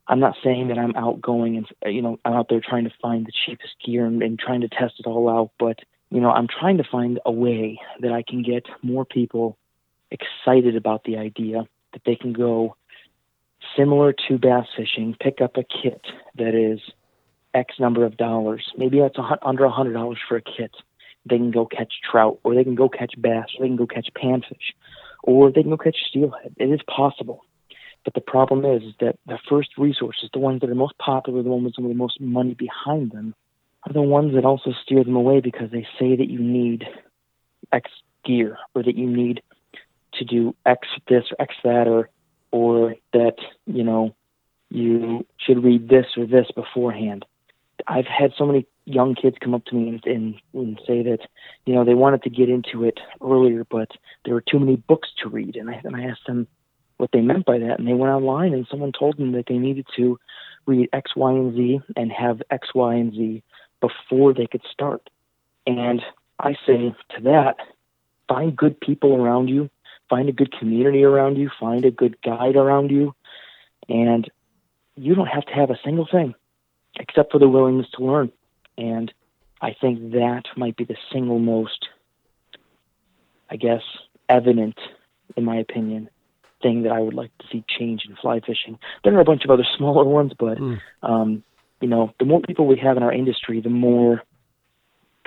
[0.08, 3.26] I'm not saying that I'm outgoing and you know I'm out there trying to find
[3.26, 5.80] the cheapest gear and, and trying to test it all out, but
[6.12, 9.58] you know I'm trying to find a way that I can get more people
[10.12, 12.76] excited about the idea that they can go
[13.76, 16.02] similar to bass fishing, pick up a kit
[16.36, 16.80] that is
[17.54, 18.72] X number of dollars.
[18.78, 20.72] Maybe that's a, under a hundred dollars for a kit.
[21.26, 23.88] They can go catch trout, or they can go catch bass, or they can go
[23.88, 24.74] catch panfish,
[25.24, 26.56] or they can go catch steelhead.
[26.58, 27.43] It is possible.
[28.06, 31.43] But the problem is, is that the first resources, the ones that are most popular,
[31.43, 33.36] the ones with the most money behind them,
[33.86, 36.86] are the ones that also steer them away because they say that you need
[37.74, 37.91] X
[38.24, 39.41] gear or that you need
[40.17, 42.10] to do X this or X that or
[42.51, 44.15] or that you know
[44.69, 47.25] you should read this or this beforehand.
[47.88, 51.19] I've had so many young kids come up to me and, and, and say that
[51.65, 53.89] you know they wanted to get into it earlier, but
[54.25, 56.47] there were too many books to read, and I and I asked them
[56.97, 59.58] what they meant by that, and they went online and someone told them that they
[59.58, 60.19] needed to
[60.65, 63.43] read X, Y, and Z and have X, Y, and Z
[63.80, 65.10] before they could start.
[65.65, 66.01] And
[66.39, 67.58] I say to that,
[68.27, 69.69] find good people around you
[70.10, 73.13] find a good community around you, find a good guide around you,
[73.89, 74.30] and
[74.96, 76.34] you don't have to have a single thing
[77.00, 78.32] except for the willingness to learn.
[78.78, 79.13] And
[79.62, 81.88] I think that might be the single most,
[83.50, 83.82] I guess,
[84.30, 84.78] evident,
[85.36, 86.10] in my opinion,
[86.62, 88.80] thing that I would like to see change in fly fishing.
[89.04, 90.80] There are a bunch of other smaller ones, but mm.
[91.04, 91.43] um,
[91.82, 94.24] you know, the more people we have in our industry, the more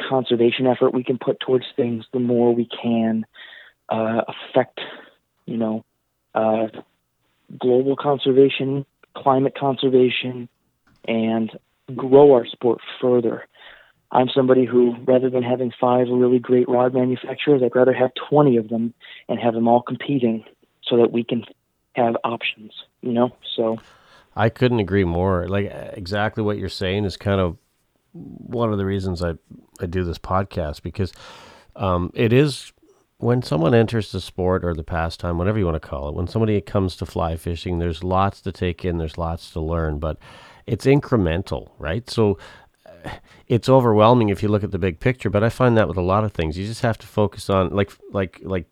[0.09, 3.25] conservation effort we can put towards things, the more we can
[3.91, 4.81] uh, affect,
[5.47, 5.85] you know,
[6.35, 6.69] uh,
[7.59, 10.49] global conservation, climate conservation,
[11.07, 11.51] and
[11.97, 13.47] grow our sport further.
[14.13, 18.57] I'm somebody who, rather than having five really great rod manufacturers, I'd rather have 20
[18.57, 18.93] of them
[19.29, 20.45] and have them all competing
[20.83, 21.45] so that we can
[21.95, 22.73] have options,
[23.03, 23.31] you know?
[23.57, 23.79] So
[24.35, 25.47] I couldn't agree more.
[25.49, 27.57] Like exactly what you're saying is kind of
[28.13, 29.35] one of the reasons I,
[29.81, 31.13] I do this podcast because
[31.77, 32.73] um, it is
[33.21, 36.27] when someone enters the sport or the pastime, whatever you want to call it, when
[36.27, 40.19] somebody comes to fly fishing, there's lots to take in, there's lots to learn, but
[40.67, 42.09] it's incremental, right?
[42.09, 42.39] So
[42.87, 43.11] uh,
[43.47, 46.03] it's overwhelming if you look at the big picture, but I find that with a
[46.03, 46.57] lot of things.
[46.57, 48.67] You just have to focus on like like like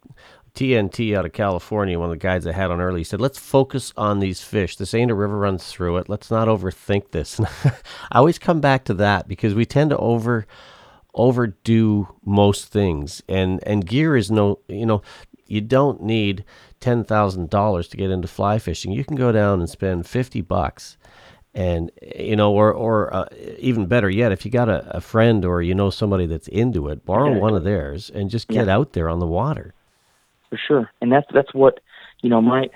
[0.55, 3.93] TNT out of California, one of the guys I had on early, said, let's focus
[3.97, 4.77] on these fish.
[4.77, 6.09] This ain't a river runs through it.
[6.09, 7.39] Let's not overthink this.
[7.65, 10.47] I always come back to that because we tend to over
[11.19, 13.23] overdo most things.
[13.29, 15.03] And and gear is no you know
[15.47, 16.45] you don't need
[16.83, 18.93] $10,000 to get into fly fishing.
[18.93, 20.99] You can go down and spend 50 bucks
[21.55, 23.25] and you know or or uh,
[23.59, 26.89] even better yet if you got a, a, friend or you know somebody that's into
[26.89, 28.75] it borrow one of theirs and just get yeah.
[28.75, 29.73] out there on the water.
[30.51, 30.91] For sure.
[31.01, 31.81] And that's that's what
[32.21, 32.69] you know my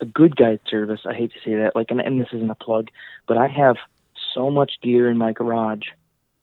[0.00, 2.56] a good guide service i hate to say that like and, and this isn't a
[2.56, 2.88] plug
[3.26, 3.76] but i have
[4.34, 5.86] so much gear in my garage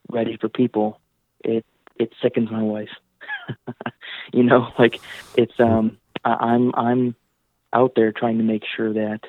[0.10, 1.00] ready for people
[1.44, 1.66] it
[1.98, 2.90] it sickens my wife.
[4.34, 5.00] you know, like
[5.36, 7.16] it's um I'm I'm
[7.74, 9.22] out there trying to make sure that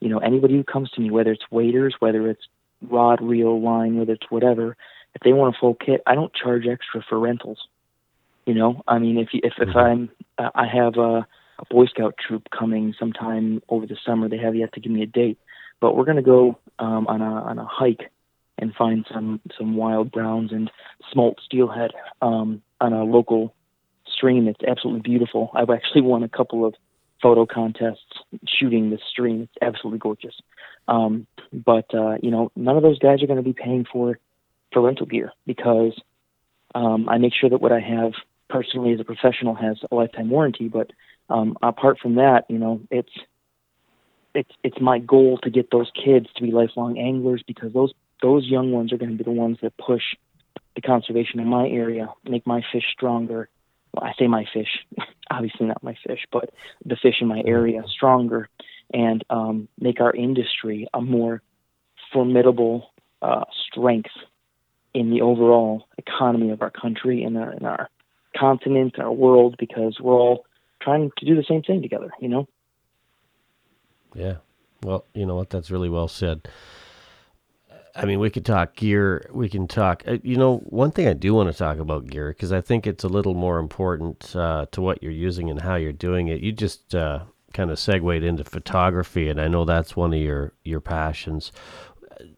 [0.00, 2.46] you know anybody who comes to me, whether it's waders, whether it's
[2.82, 4.76] rod, reel, line, whether it's whatever,
[5.14, 7.58] if they want a full kit, I don't charge extra for rentals.
[8.46, 9.78] You know, I mean, if you, if if mm-hmm.
[9.78, 11.26] I'm uh, I have a,
[11.58, 14.28] a Boy Scout troop coming sometime over the summer.
[14.28, 15.38] They have yet to give me a date,
[15.80, 18.10] but we're going to go um, on a on a hike
[18.58, 20.70] and find some some wild browns and
[21.12, 23.54] smolt steelhead um, on a local
[24.06, 24.48] stream.
[24.48, 25.50] It's absolutely beautiful.
[25.54, 26.74] I've actually won a couple of
[27.22, 29.42] photo contests shooting this stream.
[29.42, 30.34] It's absolutely gorgeous.
[30.88, 34.18] Um, but uh, you know, none of those guys are going to be paying for
[34.72, 35.98] for rental gear because
[36.74, 38.12] um, I make sure that what I have
[38.48, 40.68] personally as a professional has a lifetime warranty.
[40.68, 40.90] But
[41.28, 43.12] um, apart from that, you know, it's
[44.34, 47.92] it's it's my goal to get those kids to be lifelong anglers because those
[48.24, 50.02] those young ones are going to be the ones that push
[50.74, 53.50] the conservation in my area, make my fish stronger.
[53.92, 54.68] Well, I say my fish,
[55.30, 56.48] obviously not my fish, but
[56.86, 58.48] the fish in my area stronger,
[58.94, 61.42] and um, make our industry a more
[62.14, 64.10] formidable uh, strength
[64.94, 67.90] in the overall economy of our country and our, in our
[68.34, 70.46] continent, our world, because we're all
[70.80, 72.10] trying to do the same thing together.
[72.20, 72.48] You know.
[74.14, 74.36] Yeah.
[74.82, 75.50] Well, you know what?
[75.50, 76.48] That's really well said
[77.96, 79.28] I mean, we could talk gear.
[79.32, 80.02] We can talk.
[80.06, 82.86] Uh, you know, one thing I do want to talk about gear because I think
[82.86, 86.40] it's a little more important uh, to what you're using and how you're doing it.
[86.40, 87.20] You just uh,
[87.52, 91.52] kind of segued into photography, and I know that's one of your your passions.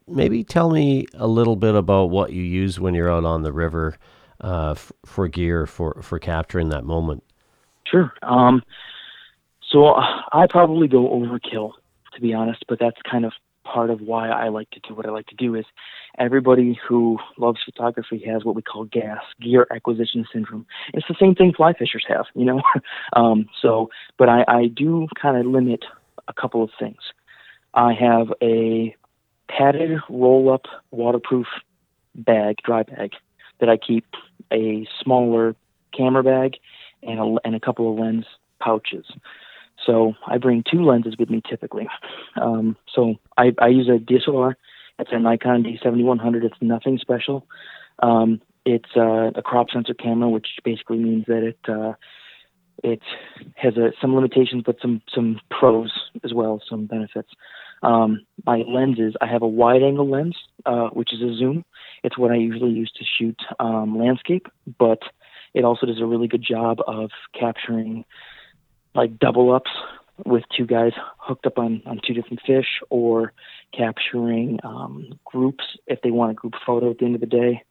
[0.07, 3.53] Maybe tell me a little bit about what you use when you're out on the
[3.53, 3.97] river
[4.43, 7.25] uh, f- for gear for for capturing that moment.
[7.87, 8.13] Sure.
[8.23, 8.63] Um,
[9.71, 11.73] so I probably go overkill,
[12.15, 13.33] to be honest, but that's kind of
[13.73, 15.65] part of why I like to do what I like to do is
[16.19, 20.67] everybody who loves photography has what we call GAS, gear acquisition syndrome.
[20.95, 22.63] It's the same thing fly fishers have, you know.
[23.15, 25.85] um, so, but I, I do kind of limit
[26.29, 26.99] a couple of things.
[27.75, 28.95] I have a
[29.49, 31.47] padded roll-up waterproof
[32.15, 33.13] bag, dry bag,
[33.61, 34.07] that I keep
[34.53, 35.55] a smaller
[35.97, 36.57] camera bag
[37.03, 38.27] and a, and a couple of lens
[38.61, 39.07] pouches.
[39.87, 41.87] So I bring two lenses with me typically.
[42.41, 44.55] Um, so I, I use a DSLR.
[44.99, 46.45] It's a Nikon D7100.
[46.45, 47.47] It's nothing special.
[48.03, 51.93] Um, it's uh, a crop sensor camera, which basically means that it uh,
[52.83, 53.01] it
[53.55, 55.93] has a, some limitations, but some some pros
[56.25, 57.31] as well, some benefits.
[57.83, 61.65] Um, my lenses, I have a wide angle lens, uh, which is a zoom.
[62.03, 65.01] It's what I usually use to shoot um, landscape, but
[65.55, 68.05] it also does a really good job of capturing
[68.97, 69.71] like double ups
[70.25, 73.33] with two guys hooked up on, on two different fish or
[73.77, 77.63] capturing um, groups if they want a group photo at the end of the day.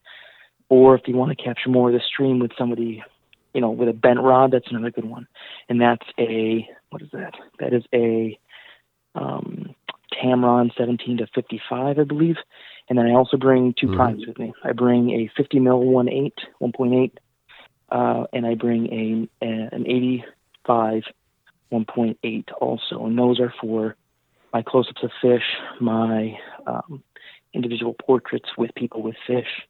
[0.69, 3.03] Or if they want to capture more of the stream with somebody
[3.53, 5.27] you know with a bent rod that's another good one.
[5.69, 7.33] And that's a what is that?
[7.59, 8.37] That is a
[9.15, 9.73] um,
[10.13, 12.35] tamron 17 to 55 i believe.
[12.89, 13.95] And then i also bring 2 mm-hmm.
[13.95, 14.53] primes with me.
[14.63, 17.11] I bring a 50 mil 1.8 1.8
[17.89, 18.87] uh, and i bring
[19.41, 20.21] a, a an 85
[20.67, 23.95] 1.8 also, and those are for
[24.53, 25.43] my close-ups of fish,
[25.81, 27.03] my um,
[27.53, 29.67] individual portraits with people with fish,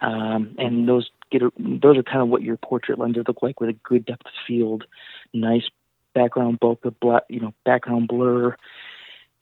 [0.00, 3.60] um, and those get a, those are kind of what your portrait lenses look like
[3.60, 4.84] with a good depth of field,
[5.32, 5.68] nice
[6.14, 8.56] background bokeh, black, you know, background blur,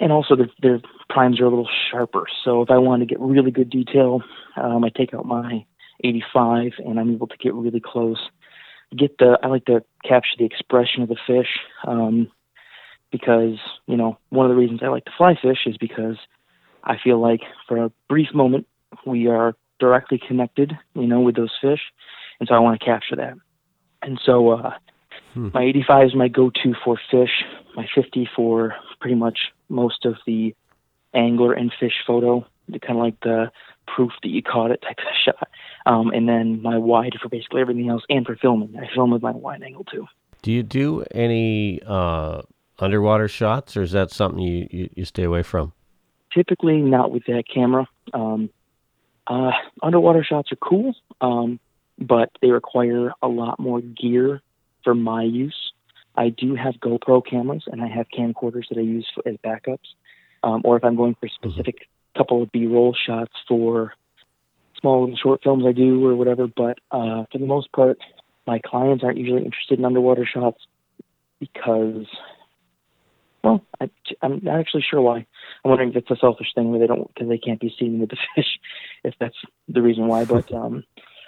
[0.01, 2.27] and also the, the primes are a little sharper.
[2.45, 4.23] So if I want to get really good detail,
[4.57, 5.65] um, I take out my
[6.03, 8.19] 85 and I'm able to get really close
[8.97, 12.31] get the I like to capture the expression of the fish um,
[13.11, 16.17] because you know one of the reasons I like to fly fish is because
[16.83, 18.67] I feel like for a brief moment
[19.07, 21.81] we are directly connected, you know, with those fish,
[22.39, 23.35] and so I want to capture that.
[24.03, 24.73] And so uh,
[25.33, 25.49] hmm.
[25.53, 27.45] my 85 is my go-to for fish.
[27.77, 30.55] My 50 for pretty much most of the
[31.13, 33.51] angler and fish photo, kind of like the
[33.87, 35.49] proof that you caught it type of shot.
[35.87, 38.77] Um, and then my wide for basically everything else, and for filming.
[38.77, 40.07] I film with my wide angle too.
[40.43, 42.43] Do you do any uh,
[42.79, 45.73] underwater shots, or is that something you, you, you, stay away from?
[46.33, 47.89] Typically, not with that camera.
[48.13, 48.51] Um,
[49.27, 51.61] uh, underwater shots are cool, um,
[51.99, 54.43] but they require a lot more gear
[54.83, 55.73] for my use.
[56.17, 59.95] I do have GoPro cameras, and I have camcorders that I use for, as backups.
[60.43, 61.49] Um, or if I'm going for mm-hmm.
[61.49, 63.93] specific couple of B-roll shots for
[64.81, 66.47] small and short films I do or whatever.
[66.47, 67.99] But uh, for the most part,
[68.47, 70.59] my clients aren't usually interested in underwater shots
[71.41, 72.07] because,
[73.43, 73.89] well, I,
[74.23, 75.27] I'm not actually sure why.
[75.65, 77.99] I'm wondering if it's a selfish thing where they don't because they can't be seen
[78.01, 78.59] with the fish,
[79.03, 79.37] if that's
[79.69, 80.25] the reason why.
[80.25, 80.85] But um,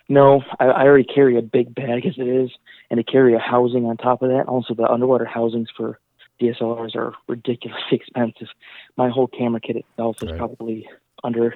[0.09, 2.51] no, I, I already carry a big bag as it is,
[2.91, 4.47] and to carry a housing on top of that.
[4.47, 5.99] Also, the underwater housings for
[6.41, 8.49] DSLRs are ridiculously expensive.
[8.97, 10.39] My whole camera kit itself is right.
[10.39, 10.89] probably
[11.25, 11.55] under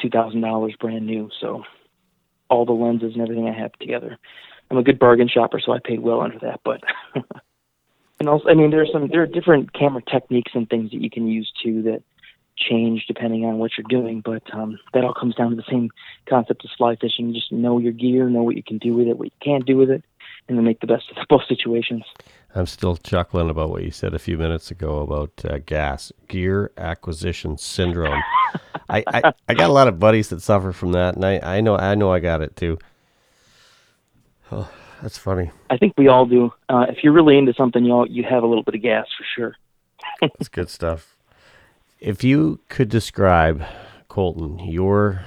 [0.00, 1.30] two thousand dollars brand new.
[1.40, 1.64] So
[2.48, 4.18] all the lenses and everything I have together.
[4.70, 6.60] I'm a good bargain shopper, so I paid well under that.
[6.64, 6.80] But
[8.20, 11.00] and also, I mean, there are some there are different camera techniques and things that
[11.00, 12.02] you can use too that
[12.56, 14.20] change depending on what you're doing.
[14.24, 15.90] But um, that all comes down to the same
[16.28, 17.32] concept as fly fishing.
[17.32, 19.76] just know your gear, know what you can do with it, what you can't do
[19.76, 20.04] with it,
[20.50, 22.02] and then make the best of both situations.
[22.54, 26.72] I'm still chuckling about what you said a few minutes ago about uh, gas gear
[26.76, 28.20] acquisition syndrome.
[28.90, 31.60] I, I, I got a lot of buddies that suffer from that, and I, I
[31.60, 32.78] know I know I got it too.
[34.52, 34.68] Oh,
[35.00, 35.52] that's funny.
[35.70, 36.52] I think we all do.
[36.68, 39.06] Uh, if you're really into something, you all, you have a little bit of gas
[39.16, 39.54] for sure.
[40.20, 41.16] that's good stuff.
[42.00, 43.62] If you could describe
[44.08, 45.24] Colton your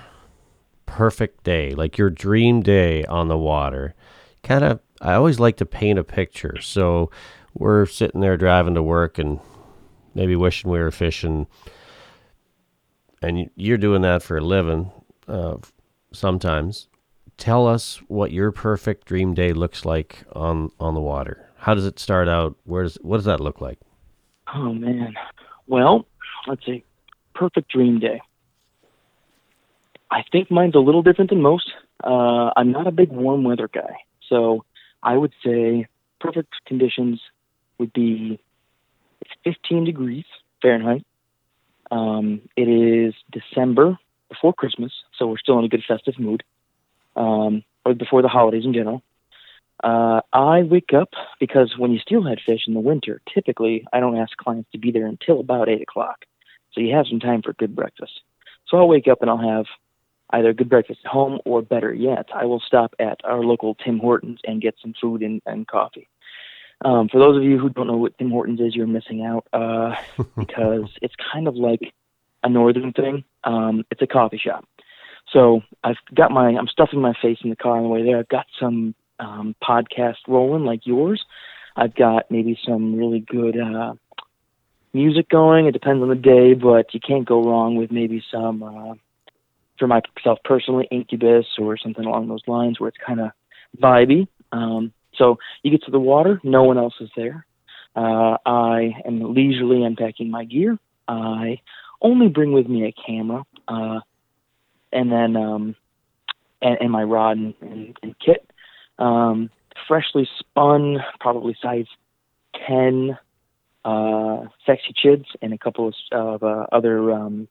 [0.86, 3.96] perfect day, like your dream day on the water,
[4.44, 6.62] kind of I always like to paint a picture.
[6.62, 7.12] So
[7.54, 9.40] we're sitting there driving to work and
[10.16, 11.46] maybe wishing we were fishing,
[13.22, 14.92] and you're doing that for a living
[15.28, 15.58] uh,
[16.14, 16.88] sometimes.
[17.38, 21.50] Tell us what your perfect dream day looks like on on the water.
[21.58, 22.56] How does it start out?
[22.64, 23.80] Where does what does that look like?
[24.56, 25.16] Oh man,
[25.68, 26.06] well,
[26.48, 26.86] let's see,
[27.34, 28.22] perfect dream day.
[30.12, 31.72] I think mine's a little different than most.
[32.04, 33.96] Uh, I'm not a big warm weather guy,
[34.30, 34.64] so
[35.04, 35.88] I would say
[36.20, 37.22] perfect conditions
[37.78, 38.40] would be
[39.22, 40.26] it's 15 degrees
[40.62, 41.06] Fahrenheit.
[41.92, 43.98] Um, it is December
[44.30, 46.44] before Christmas, so we're still in a good festive mood,
[47.16, 49.04] um, or before the holidays in general.
[49.84, 54.18] Uh, I wake up because when you steelhead fish in the winter, typically I don't
[54.18, 56.26] ask clients to be there until about eight o'clock,
[56.72, 58.22] so you have some time for a good breakfast.
[58.68, 59.66] So I'll wake up and I'll have
[60.34, 63.76] either a good breakfast at home or better yet, I will stop at our local
[63.76, 66.10] Tim Hortons and get some food and, and coffee.
[66.84, 69.48] Um, for those of you who don't know what Tim Hortons is, you're missing out
[69.54, 69.96] uh,
[70.38, 71.94] because it's kind of like
[72.44, 73.24] a northern thing.
[73.44, 74.66] Um, it's a coffee shop.
[75.32, 78.20] So I've got my, I'm stuffing my face in the car on the way there.
[78.20, 81.24] I've got some um, podcast rolling like yours.
[81.76, 83.94] I've got maybe some really good uh,
[84.94, 85.68] music going.
[85.68, 88.94] It depends on the day, but you can't go wrong with maybe some, uh,
[89.80, 93.32] for myself personally, Incubus or something along those lines where it's kind of
[93.82, 94.28] vibey.
[94.52, 97.46] Um, so you get to the water, no one else is there.
[97.96, 100.78] Uh, I am leisurely unpacking my gear.
[101.08, 101.60] I
[102.02, 104.00] only bring with me a camera, uh,
[104.92, 105.76] and then um,
[106.62, 108.50] and, and my rod and, and, and kit.
[108.98, 109.50] Um,
[109.88, 111.86] freshly spun, probably size
[112.68, 113.18] ten,
[113.86, 117.48] uh, sexy chids, and a couple of uh, other um,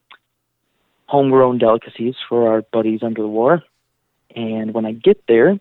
[1.13, 3.63] homegrown delicacies for our buddies under the water.
[4.35, 5.61] And when I get there,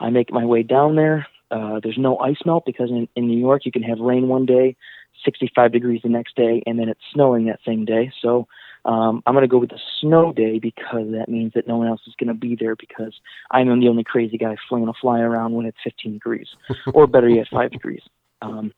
[0.00, 1.26] I make my way down there.
[1.50, 4.46] Uh, there's no ice melt because in, in New York you can have rain one
[4.46, 4.76] day,
[5.22, 8.10] 65 degrees the next day, and then it's snowing that same day.
[8.22, 8.48] So
[8.86, 11.88] um, I'm going to go with the snow day because that means that no one
[11.88, 13.12] else is going to be there because
[13.50, 16.48] I'm the only crazy guy flinging a fly around when it's 15 degrees,
[16.94, 18.02] or better yet, 5 degrees.
[18.40, 18.72] Um,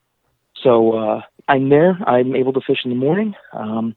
[0.65, 1.97] so uh, I'm there.
[2.05, 3.37] I'm able to fish in the morning.
[3.53, 3.95] Um,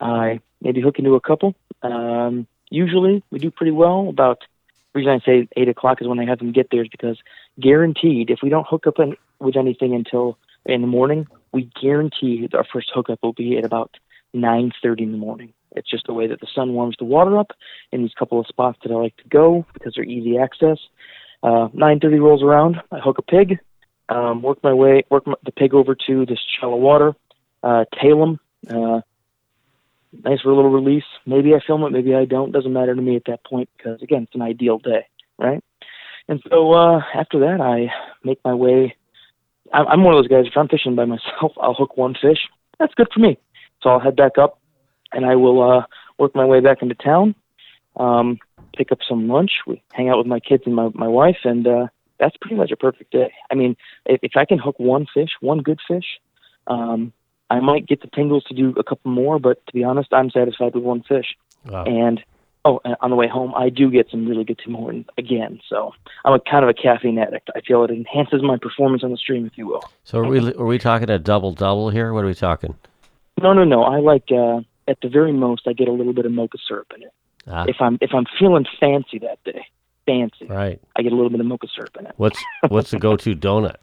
[0.00, 1.54] I maybe hook into a couple.
[1.82, 4.08] Um, usually we do pretty well.
[4.08, 4.40] About
[4.92, 7.18] the reason I say eight o'clock is when I have them get there is because
[7.60, 12.48] guaranteed if we don't hook up in, with anything until in the morning, we guarantee
[12.54, 13.96] our first hookup will be at about
[14.34, 15.52] 9:30 in the morning.
[15.72, 17.52] It's just the way that the sun warms the water up
[17.92, 20.78] in these couple of spots that I like to go because they're easy access.
[21.42, 23.58] Uh, 9:30 rolls around, I hook a pig,
[24.08, 27.14] um, work my way, work my, the pig over to this shallow water,
[27.62, 28.40] uh, tail him.
[28.68, 29.00] Uh,
[30.12, 31.04] nice for a little release.
[31.26, 32.52] Maybe I film it, maybe I don't.
[32.52, 35.06] Doesn't matter to me at that point because again, it's an ideal day,
[35.38, 35.62] right?
[36.28, 37.92] And so uh, after that, I
[38.24, 38.96] make my way.
[39.72, 40.46] I'm one of those guys.
[40.46, 42.38] If I'm fishing by myself, I'll hook one fish.
[42.78, 43.38] That's good for me.
[43.82, 44.60] So I'll head back up,
[45.12, 45.86] and I will uh,
[46.18, 47.34] work my way back into town,
[47.96, 48.38] um,
[48.76, 51.66] pick up some lunch, we hang out with my kids and my my wife, and
[51.66, 51.86] uh,
[52.18, 53.32] that's pretty much a perfect day.
[53.50, 53.76] I mean,
[54.06, 56.04] if, if I can hook one fish, one good fish,
[56.66, 57.12] um,
[57.50, 60.30] I might get the tingles to do a couple more, but to be honest, I'm
[60.30, 61.36] satisfied with one fish.
[61.64, 61.84] Wow.
[61.84, 62.22] And
[62.64, 65.60] oh, and on the way home, I do get some really good Tim Hortons again.
[65.68, 65.92] So
[66.24, 67.50] I'm a kind of a caffeine addict.
[67.54, 69.82] I feel it enhances my performance on the stream, if you will.
[70.04, 72.12] So are we are we talking a double double here?
[72.12, 72.74] What are we talking?
[73.40, 73.82] No, no, no.
[73.82, 76.92] I like uh, at the very most, I get a little bit of mocha syrup
[76.96, 77.12] in it.
[77.46, 77.64] Ah.
[77.68, 79.66] If I'm if I'm feeling fancy that day,
[80.06, 80.80] fancy, right?
[80.96, 82.14] I get a little bit of mocha syrup in it.
[82.16, 83.76] What's what's the go-to donut?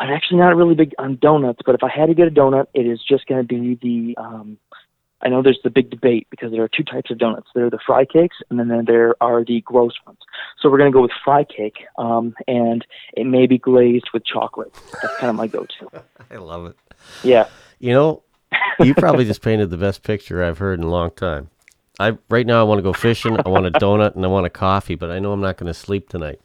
[0.00, 2.68] I'm actually not really big on donuts, but if I had to get a donut,
[2.72, 4.20] it is just going to be the.
[4.20, 4.56] Um,
[5.22, 7.48] I know there's the big debate because there are two types of donuts.
[7.54, 10.18] There are the fry cakes, and then there are the gross ones.
[10.58, 14.24] So we're going to go with fry cake, um, and it may be glazed with
[14.24, 14.72] chocolate.
[15.02, 16.02] That's kind of my go-to.
[16.30, 16.76] I love it.
[17.22, 17.48] Yeah.
[17.78, 18.22] You know,
[18.80, 21.50] you probably just painted the best picture I've heard in a long time.
[21.98, 23.36] I right now I want to go fishing.
[23.44, 25.66] I want a donut and I want a coffee, but I know I'm not going
[25.66, 26.40] to sleep tonight.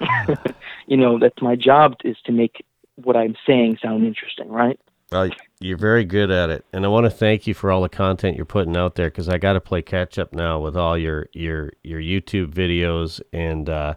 [0.86, 2.64] you know, that's my job is to make
[2.96, 4.78] what I'm saying sound interesting, right?
[5.12, 5.30] Well,
[5.60, 8.36] you're very good at it, and I want to thank you for all the content
[8.36, 11.28] you're putting out there because I got to play catch up now with all your
[11.32, 13.94] your your YouTube videos, and uh,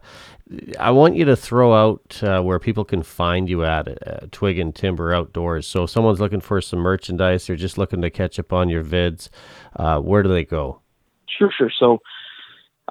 [0.80, 4.60] I want you to throw out uh, where people can find you at uh, Twig
[4.60, 5.66] and Timber Outdoors.
[5.66, 8.84] So, if someone's looking for some merchandise or just looking to catch up on your
[8.84, 9.30] vids,
[9.78, 10.80] uh, where do they go?
[11.28, 11.72] Sure, sure.
[11.76, 12.00] So,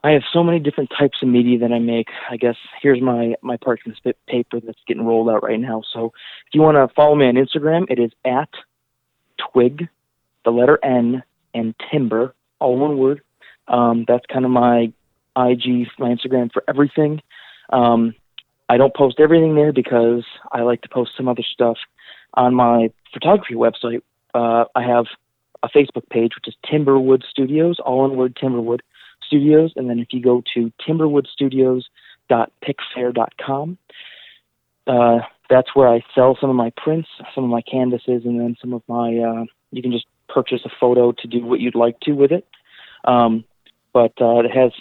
[0.04, 2.08] I have so many different types of media that I make.
[2.30, 5.82] I guess here's my my parchment paper that's getting rolled out right now.
[5.92, 6.12] So
[6.46, 8.50] if you want to follow me on Instagram, it is at
[9.52, 9.88] twig,
[10.44, 11.22] the letter N,
[11.54, 13.22] and timber, all one word.
[13.66, 14.92] Um, that's kind of my
[15.36, 17.20] IG, my Instagram for everything.
[17.70, 18.14] Um,
[18.68, 21.76] I don't post everything there because I like to post some other stuff
[22.34, 24.02] on my photography website.
[24.34, 25.06] Uh, I have
[25.62, 28.80] a Facebook page which is Timberwood Studios, all one word Timberwood
[29.28, 29.72] Studios.
[29.76, 33.78] And then if you go to timberwoodstudios.picfair.com,
[34.86, 35.18] uh,
[35.48, 38.72] that's where I sell some of my prints, some of my canvases, and then some
[38.72, 42.12] of my, uh, you can just purchase a photo to do what you'd like to
[42.12, 42.46] with it.
[43.04, 43.44] Um,
[43.92, 44.72] but uh, it has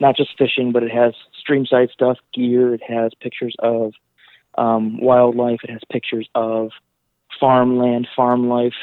[0.00, 1.14] not just fishing, but it has
[1.46, 2.74] streamside stuff, gear.
[2.74, 3.92] It has pictures of
[4.56, 5.60] um, wildlife.
[5.64, 6.70] It has pictures of
[7.40, 8.74] farmland, farm life,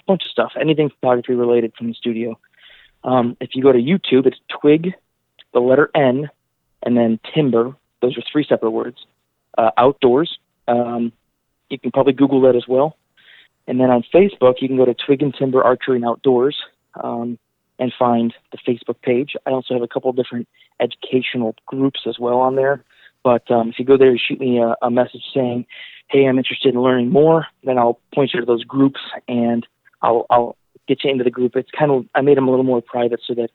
[0.00, 2.38] a bunch of stuff, anything photography related from the studio.
[3.04, 4.94] Um, if you go to YouTube, it's Twig,
[5.52, 6.30] the letter N,
[6.82, 7.74] and then Timber.
[8.00, 8.98] Those are three separate words.
[9.56, 10.38] Uh, outdoors.
[10.68, 11.12] Um,
[11.68, 12.96] you can probably Google that as well.
[13.66, 16.56] And then on Facebook, you can go to Twig and Timber Archery and Outdoors
[17.02, 17.38] um,
[17.78, 19.34] and find the Facebook page.
[19.46, 20.48] I also have a couple different
[20.80, 22.84] educational groups as well on there.
[23.22, 25.66] But um, if you go there and shoot me a, a message saying,
[26.08, 29.64] "Hey, I'm interested in learning more," then I'll point you to those groups and
[30.02, 30.56] I'll, I'll
[30.88, 31.56] get you into the group.
[31.56, 33.50] It's kind of I made them a little more private so that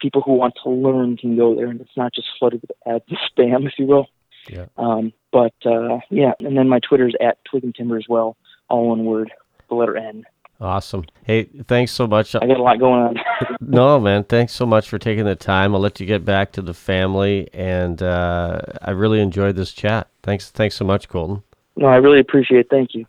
[0.00, 3.04] people who want to learn can go there and it's not just flooded with ads
[3.08, 4.06] and spam, if you will.
[4.48, 4.66] Yeah.
[4.76, 8.36] Um, but uh, yeah, and then my Twitter is at Twig and Timber as well,
[8.68, 9.32] all one word,
[9.68, 10.24] the letter N.
[10.60, 11.04] Awesome.
[11.22, 12.34] Hey, thanks so much.
[12.34, 13.16] I got a lot going on.
[13.60, 15.72] no, man, thanks so much for taking the time.
[15.74, 20.08] I'll let you get back to the family, and uh, I really enjoyed this chat.
[20.22, 21.44] Thanks, thanks so much, Colton.
[21.76, 22.60] No, I really appreciate.
[22.60, 22.70] it.
[22.70, 23.06] Thank you.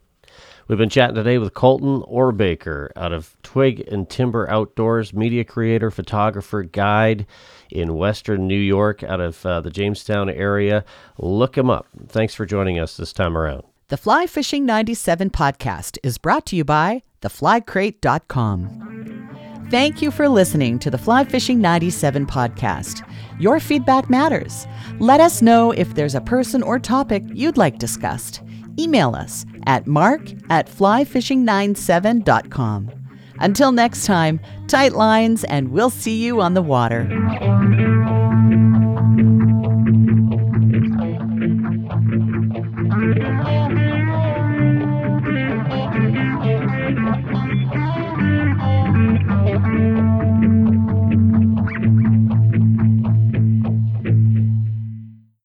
[0.69, 5.89] We've been chatting today with Colton Orbaker out of Twig and Timber Outdoors, media creator,
[5.89, 7.25] photographer, guide
[7.71, 10.85] in Western New York, out of uh, the Jamestown area.
[11.17, 11.87] Look him up.
[12.07, 13.63] Thanks for joining us this time around.
[13.87, 19.67] The Fly Fishing 97 podcast is brought to you by theflycrate.com.
[19.71, 23.11] Thank you for listening to the Fly Fishing 97 podcast.
[23.39, 24.67] Your feedback matters.
[24.99, 28.43] Let us know if there's a person or topic you'd like discussed.
[28.79, 32.91] Email us at mark at flyfishing97.com.
[33.39, 37.07] Until next time, tight lines, and we'll see you on the water.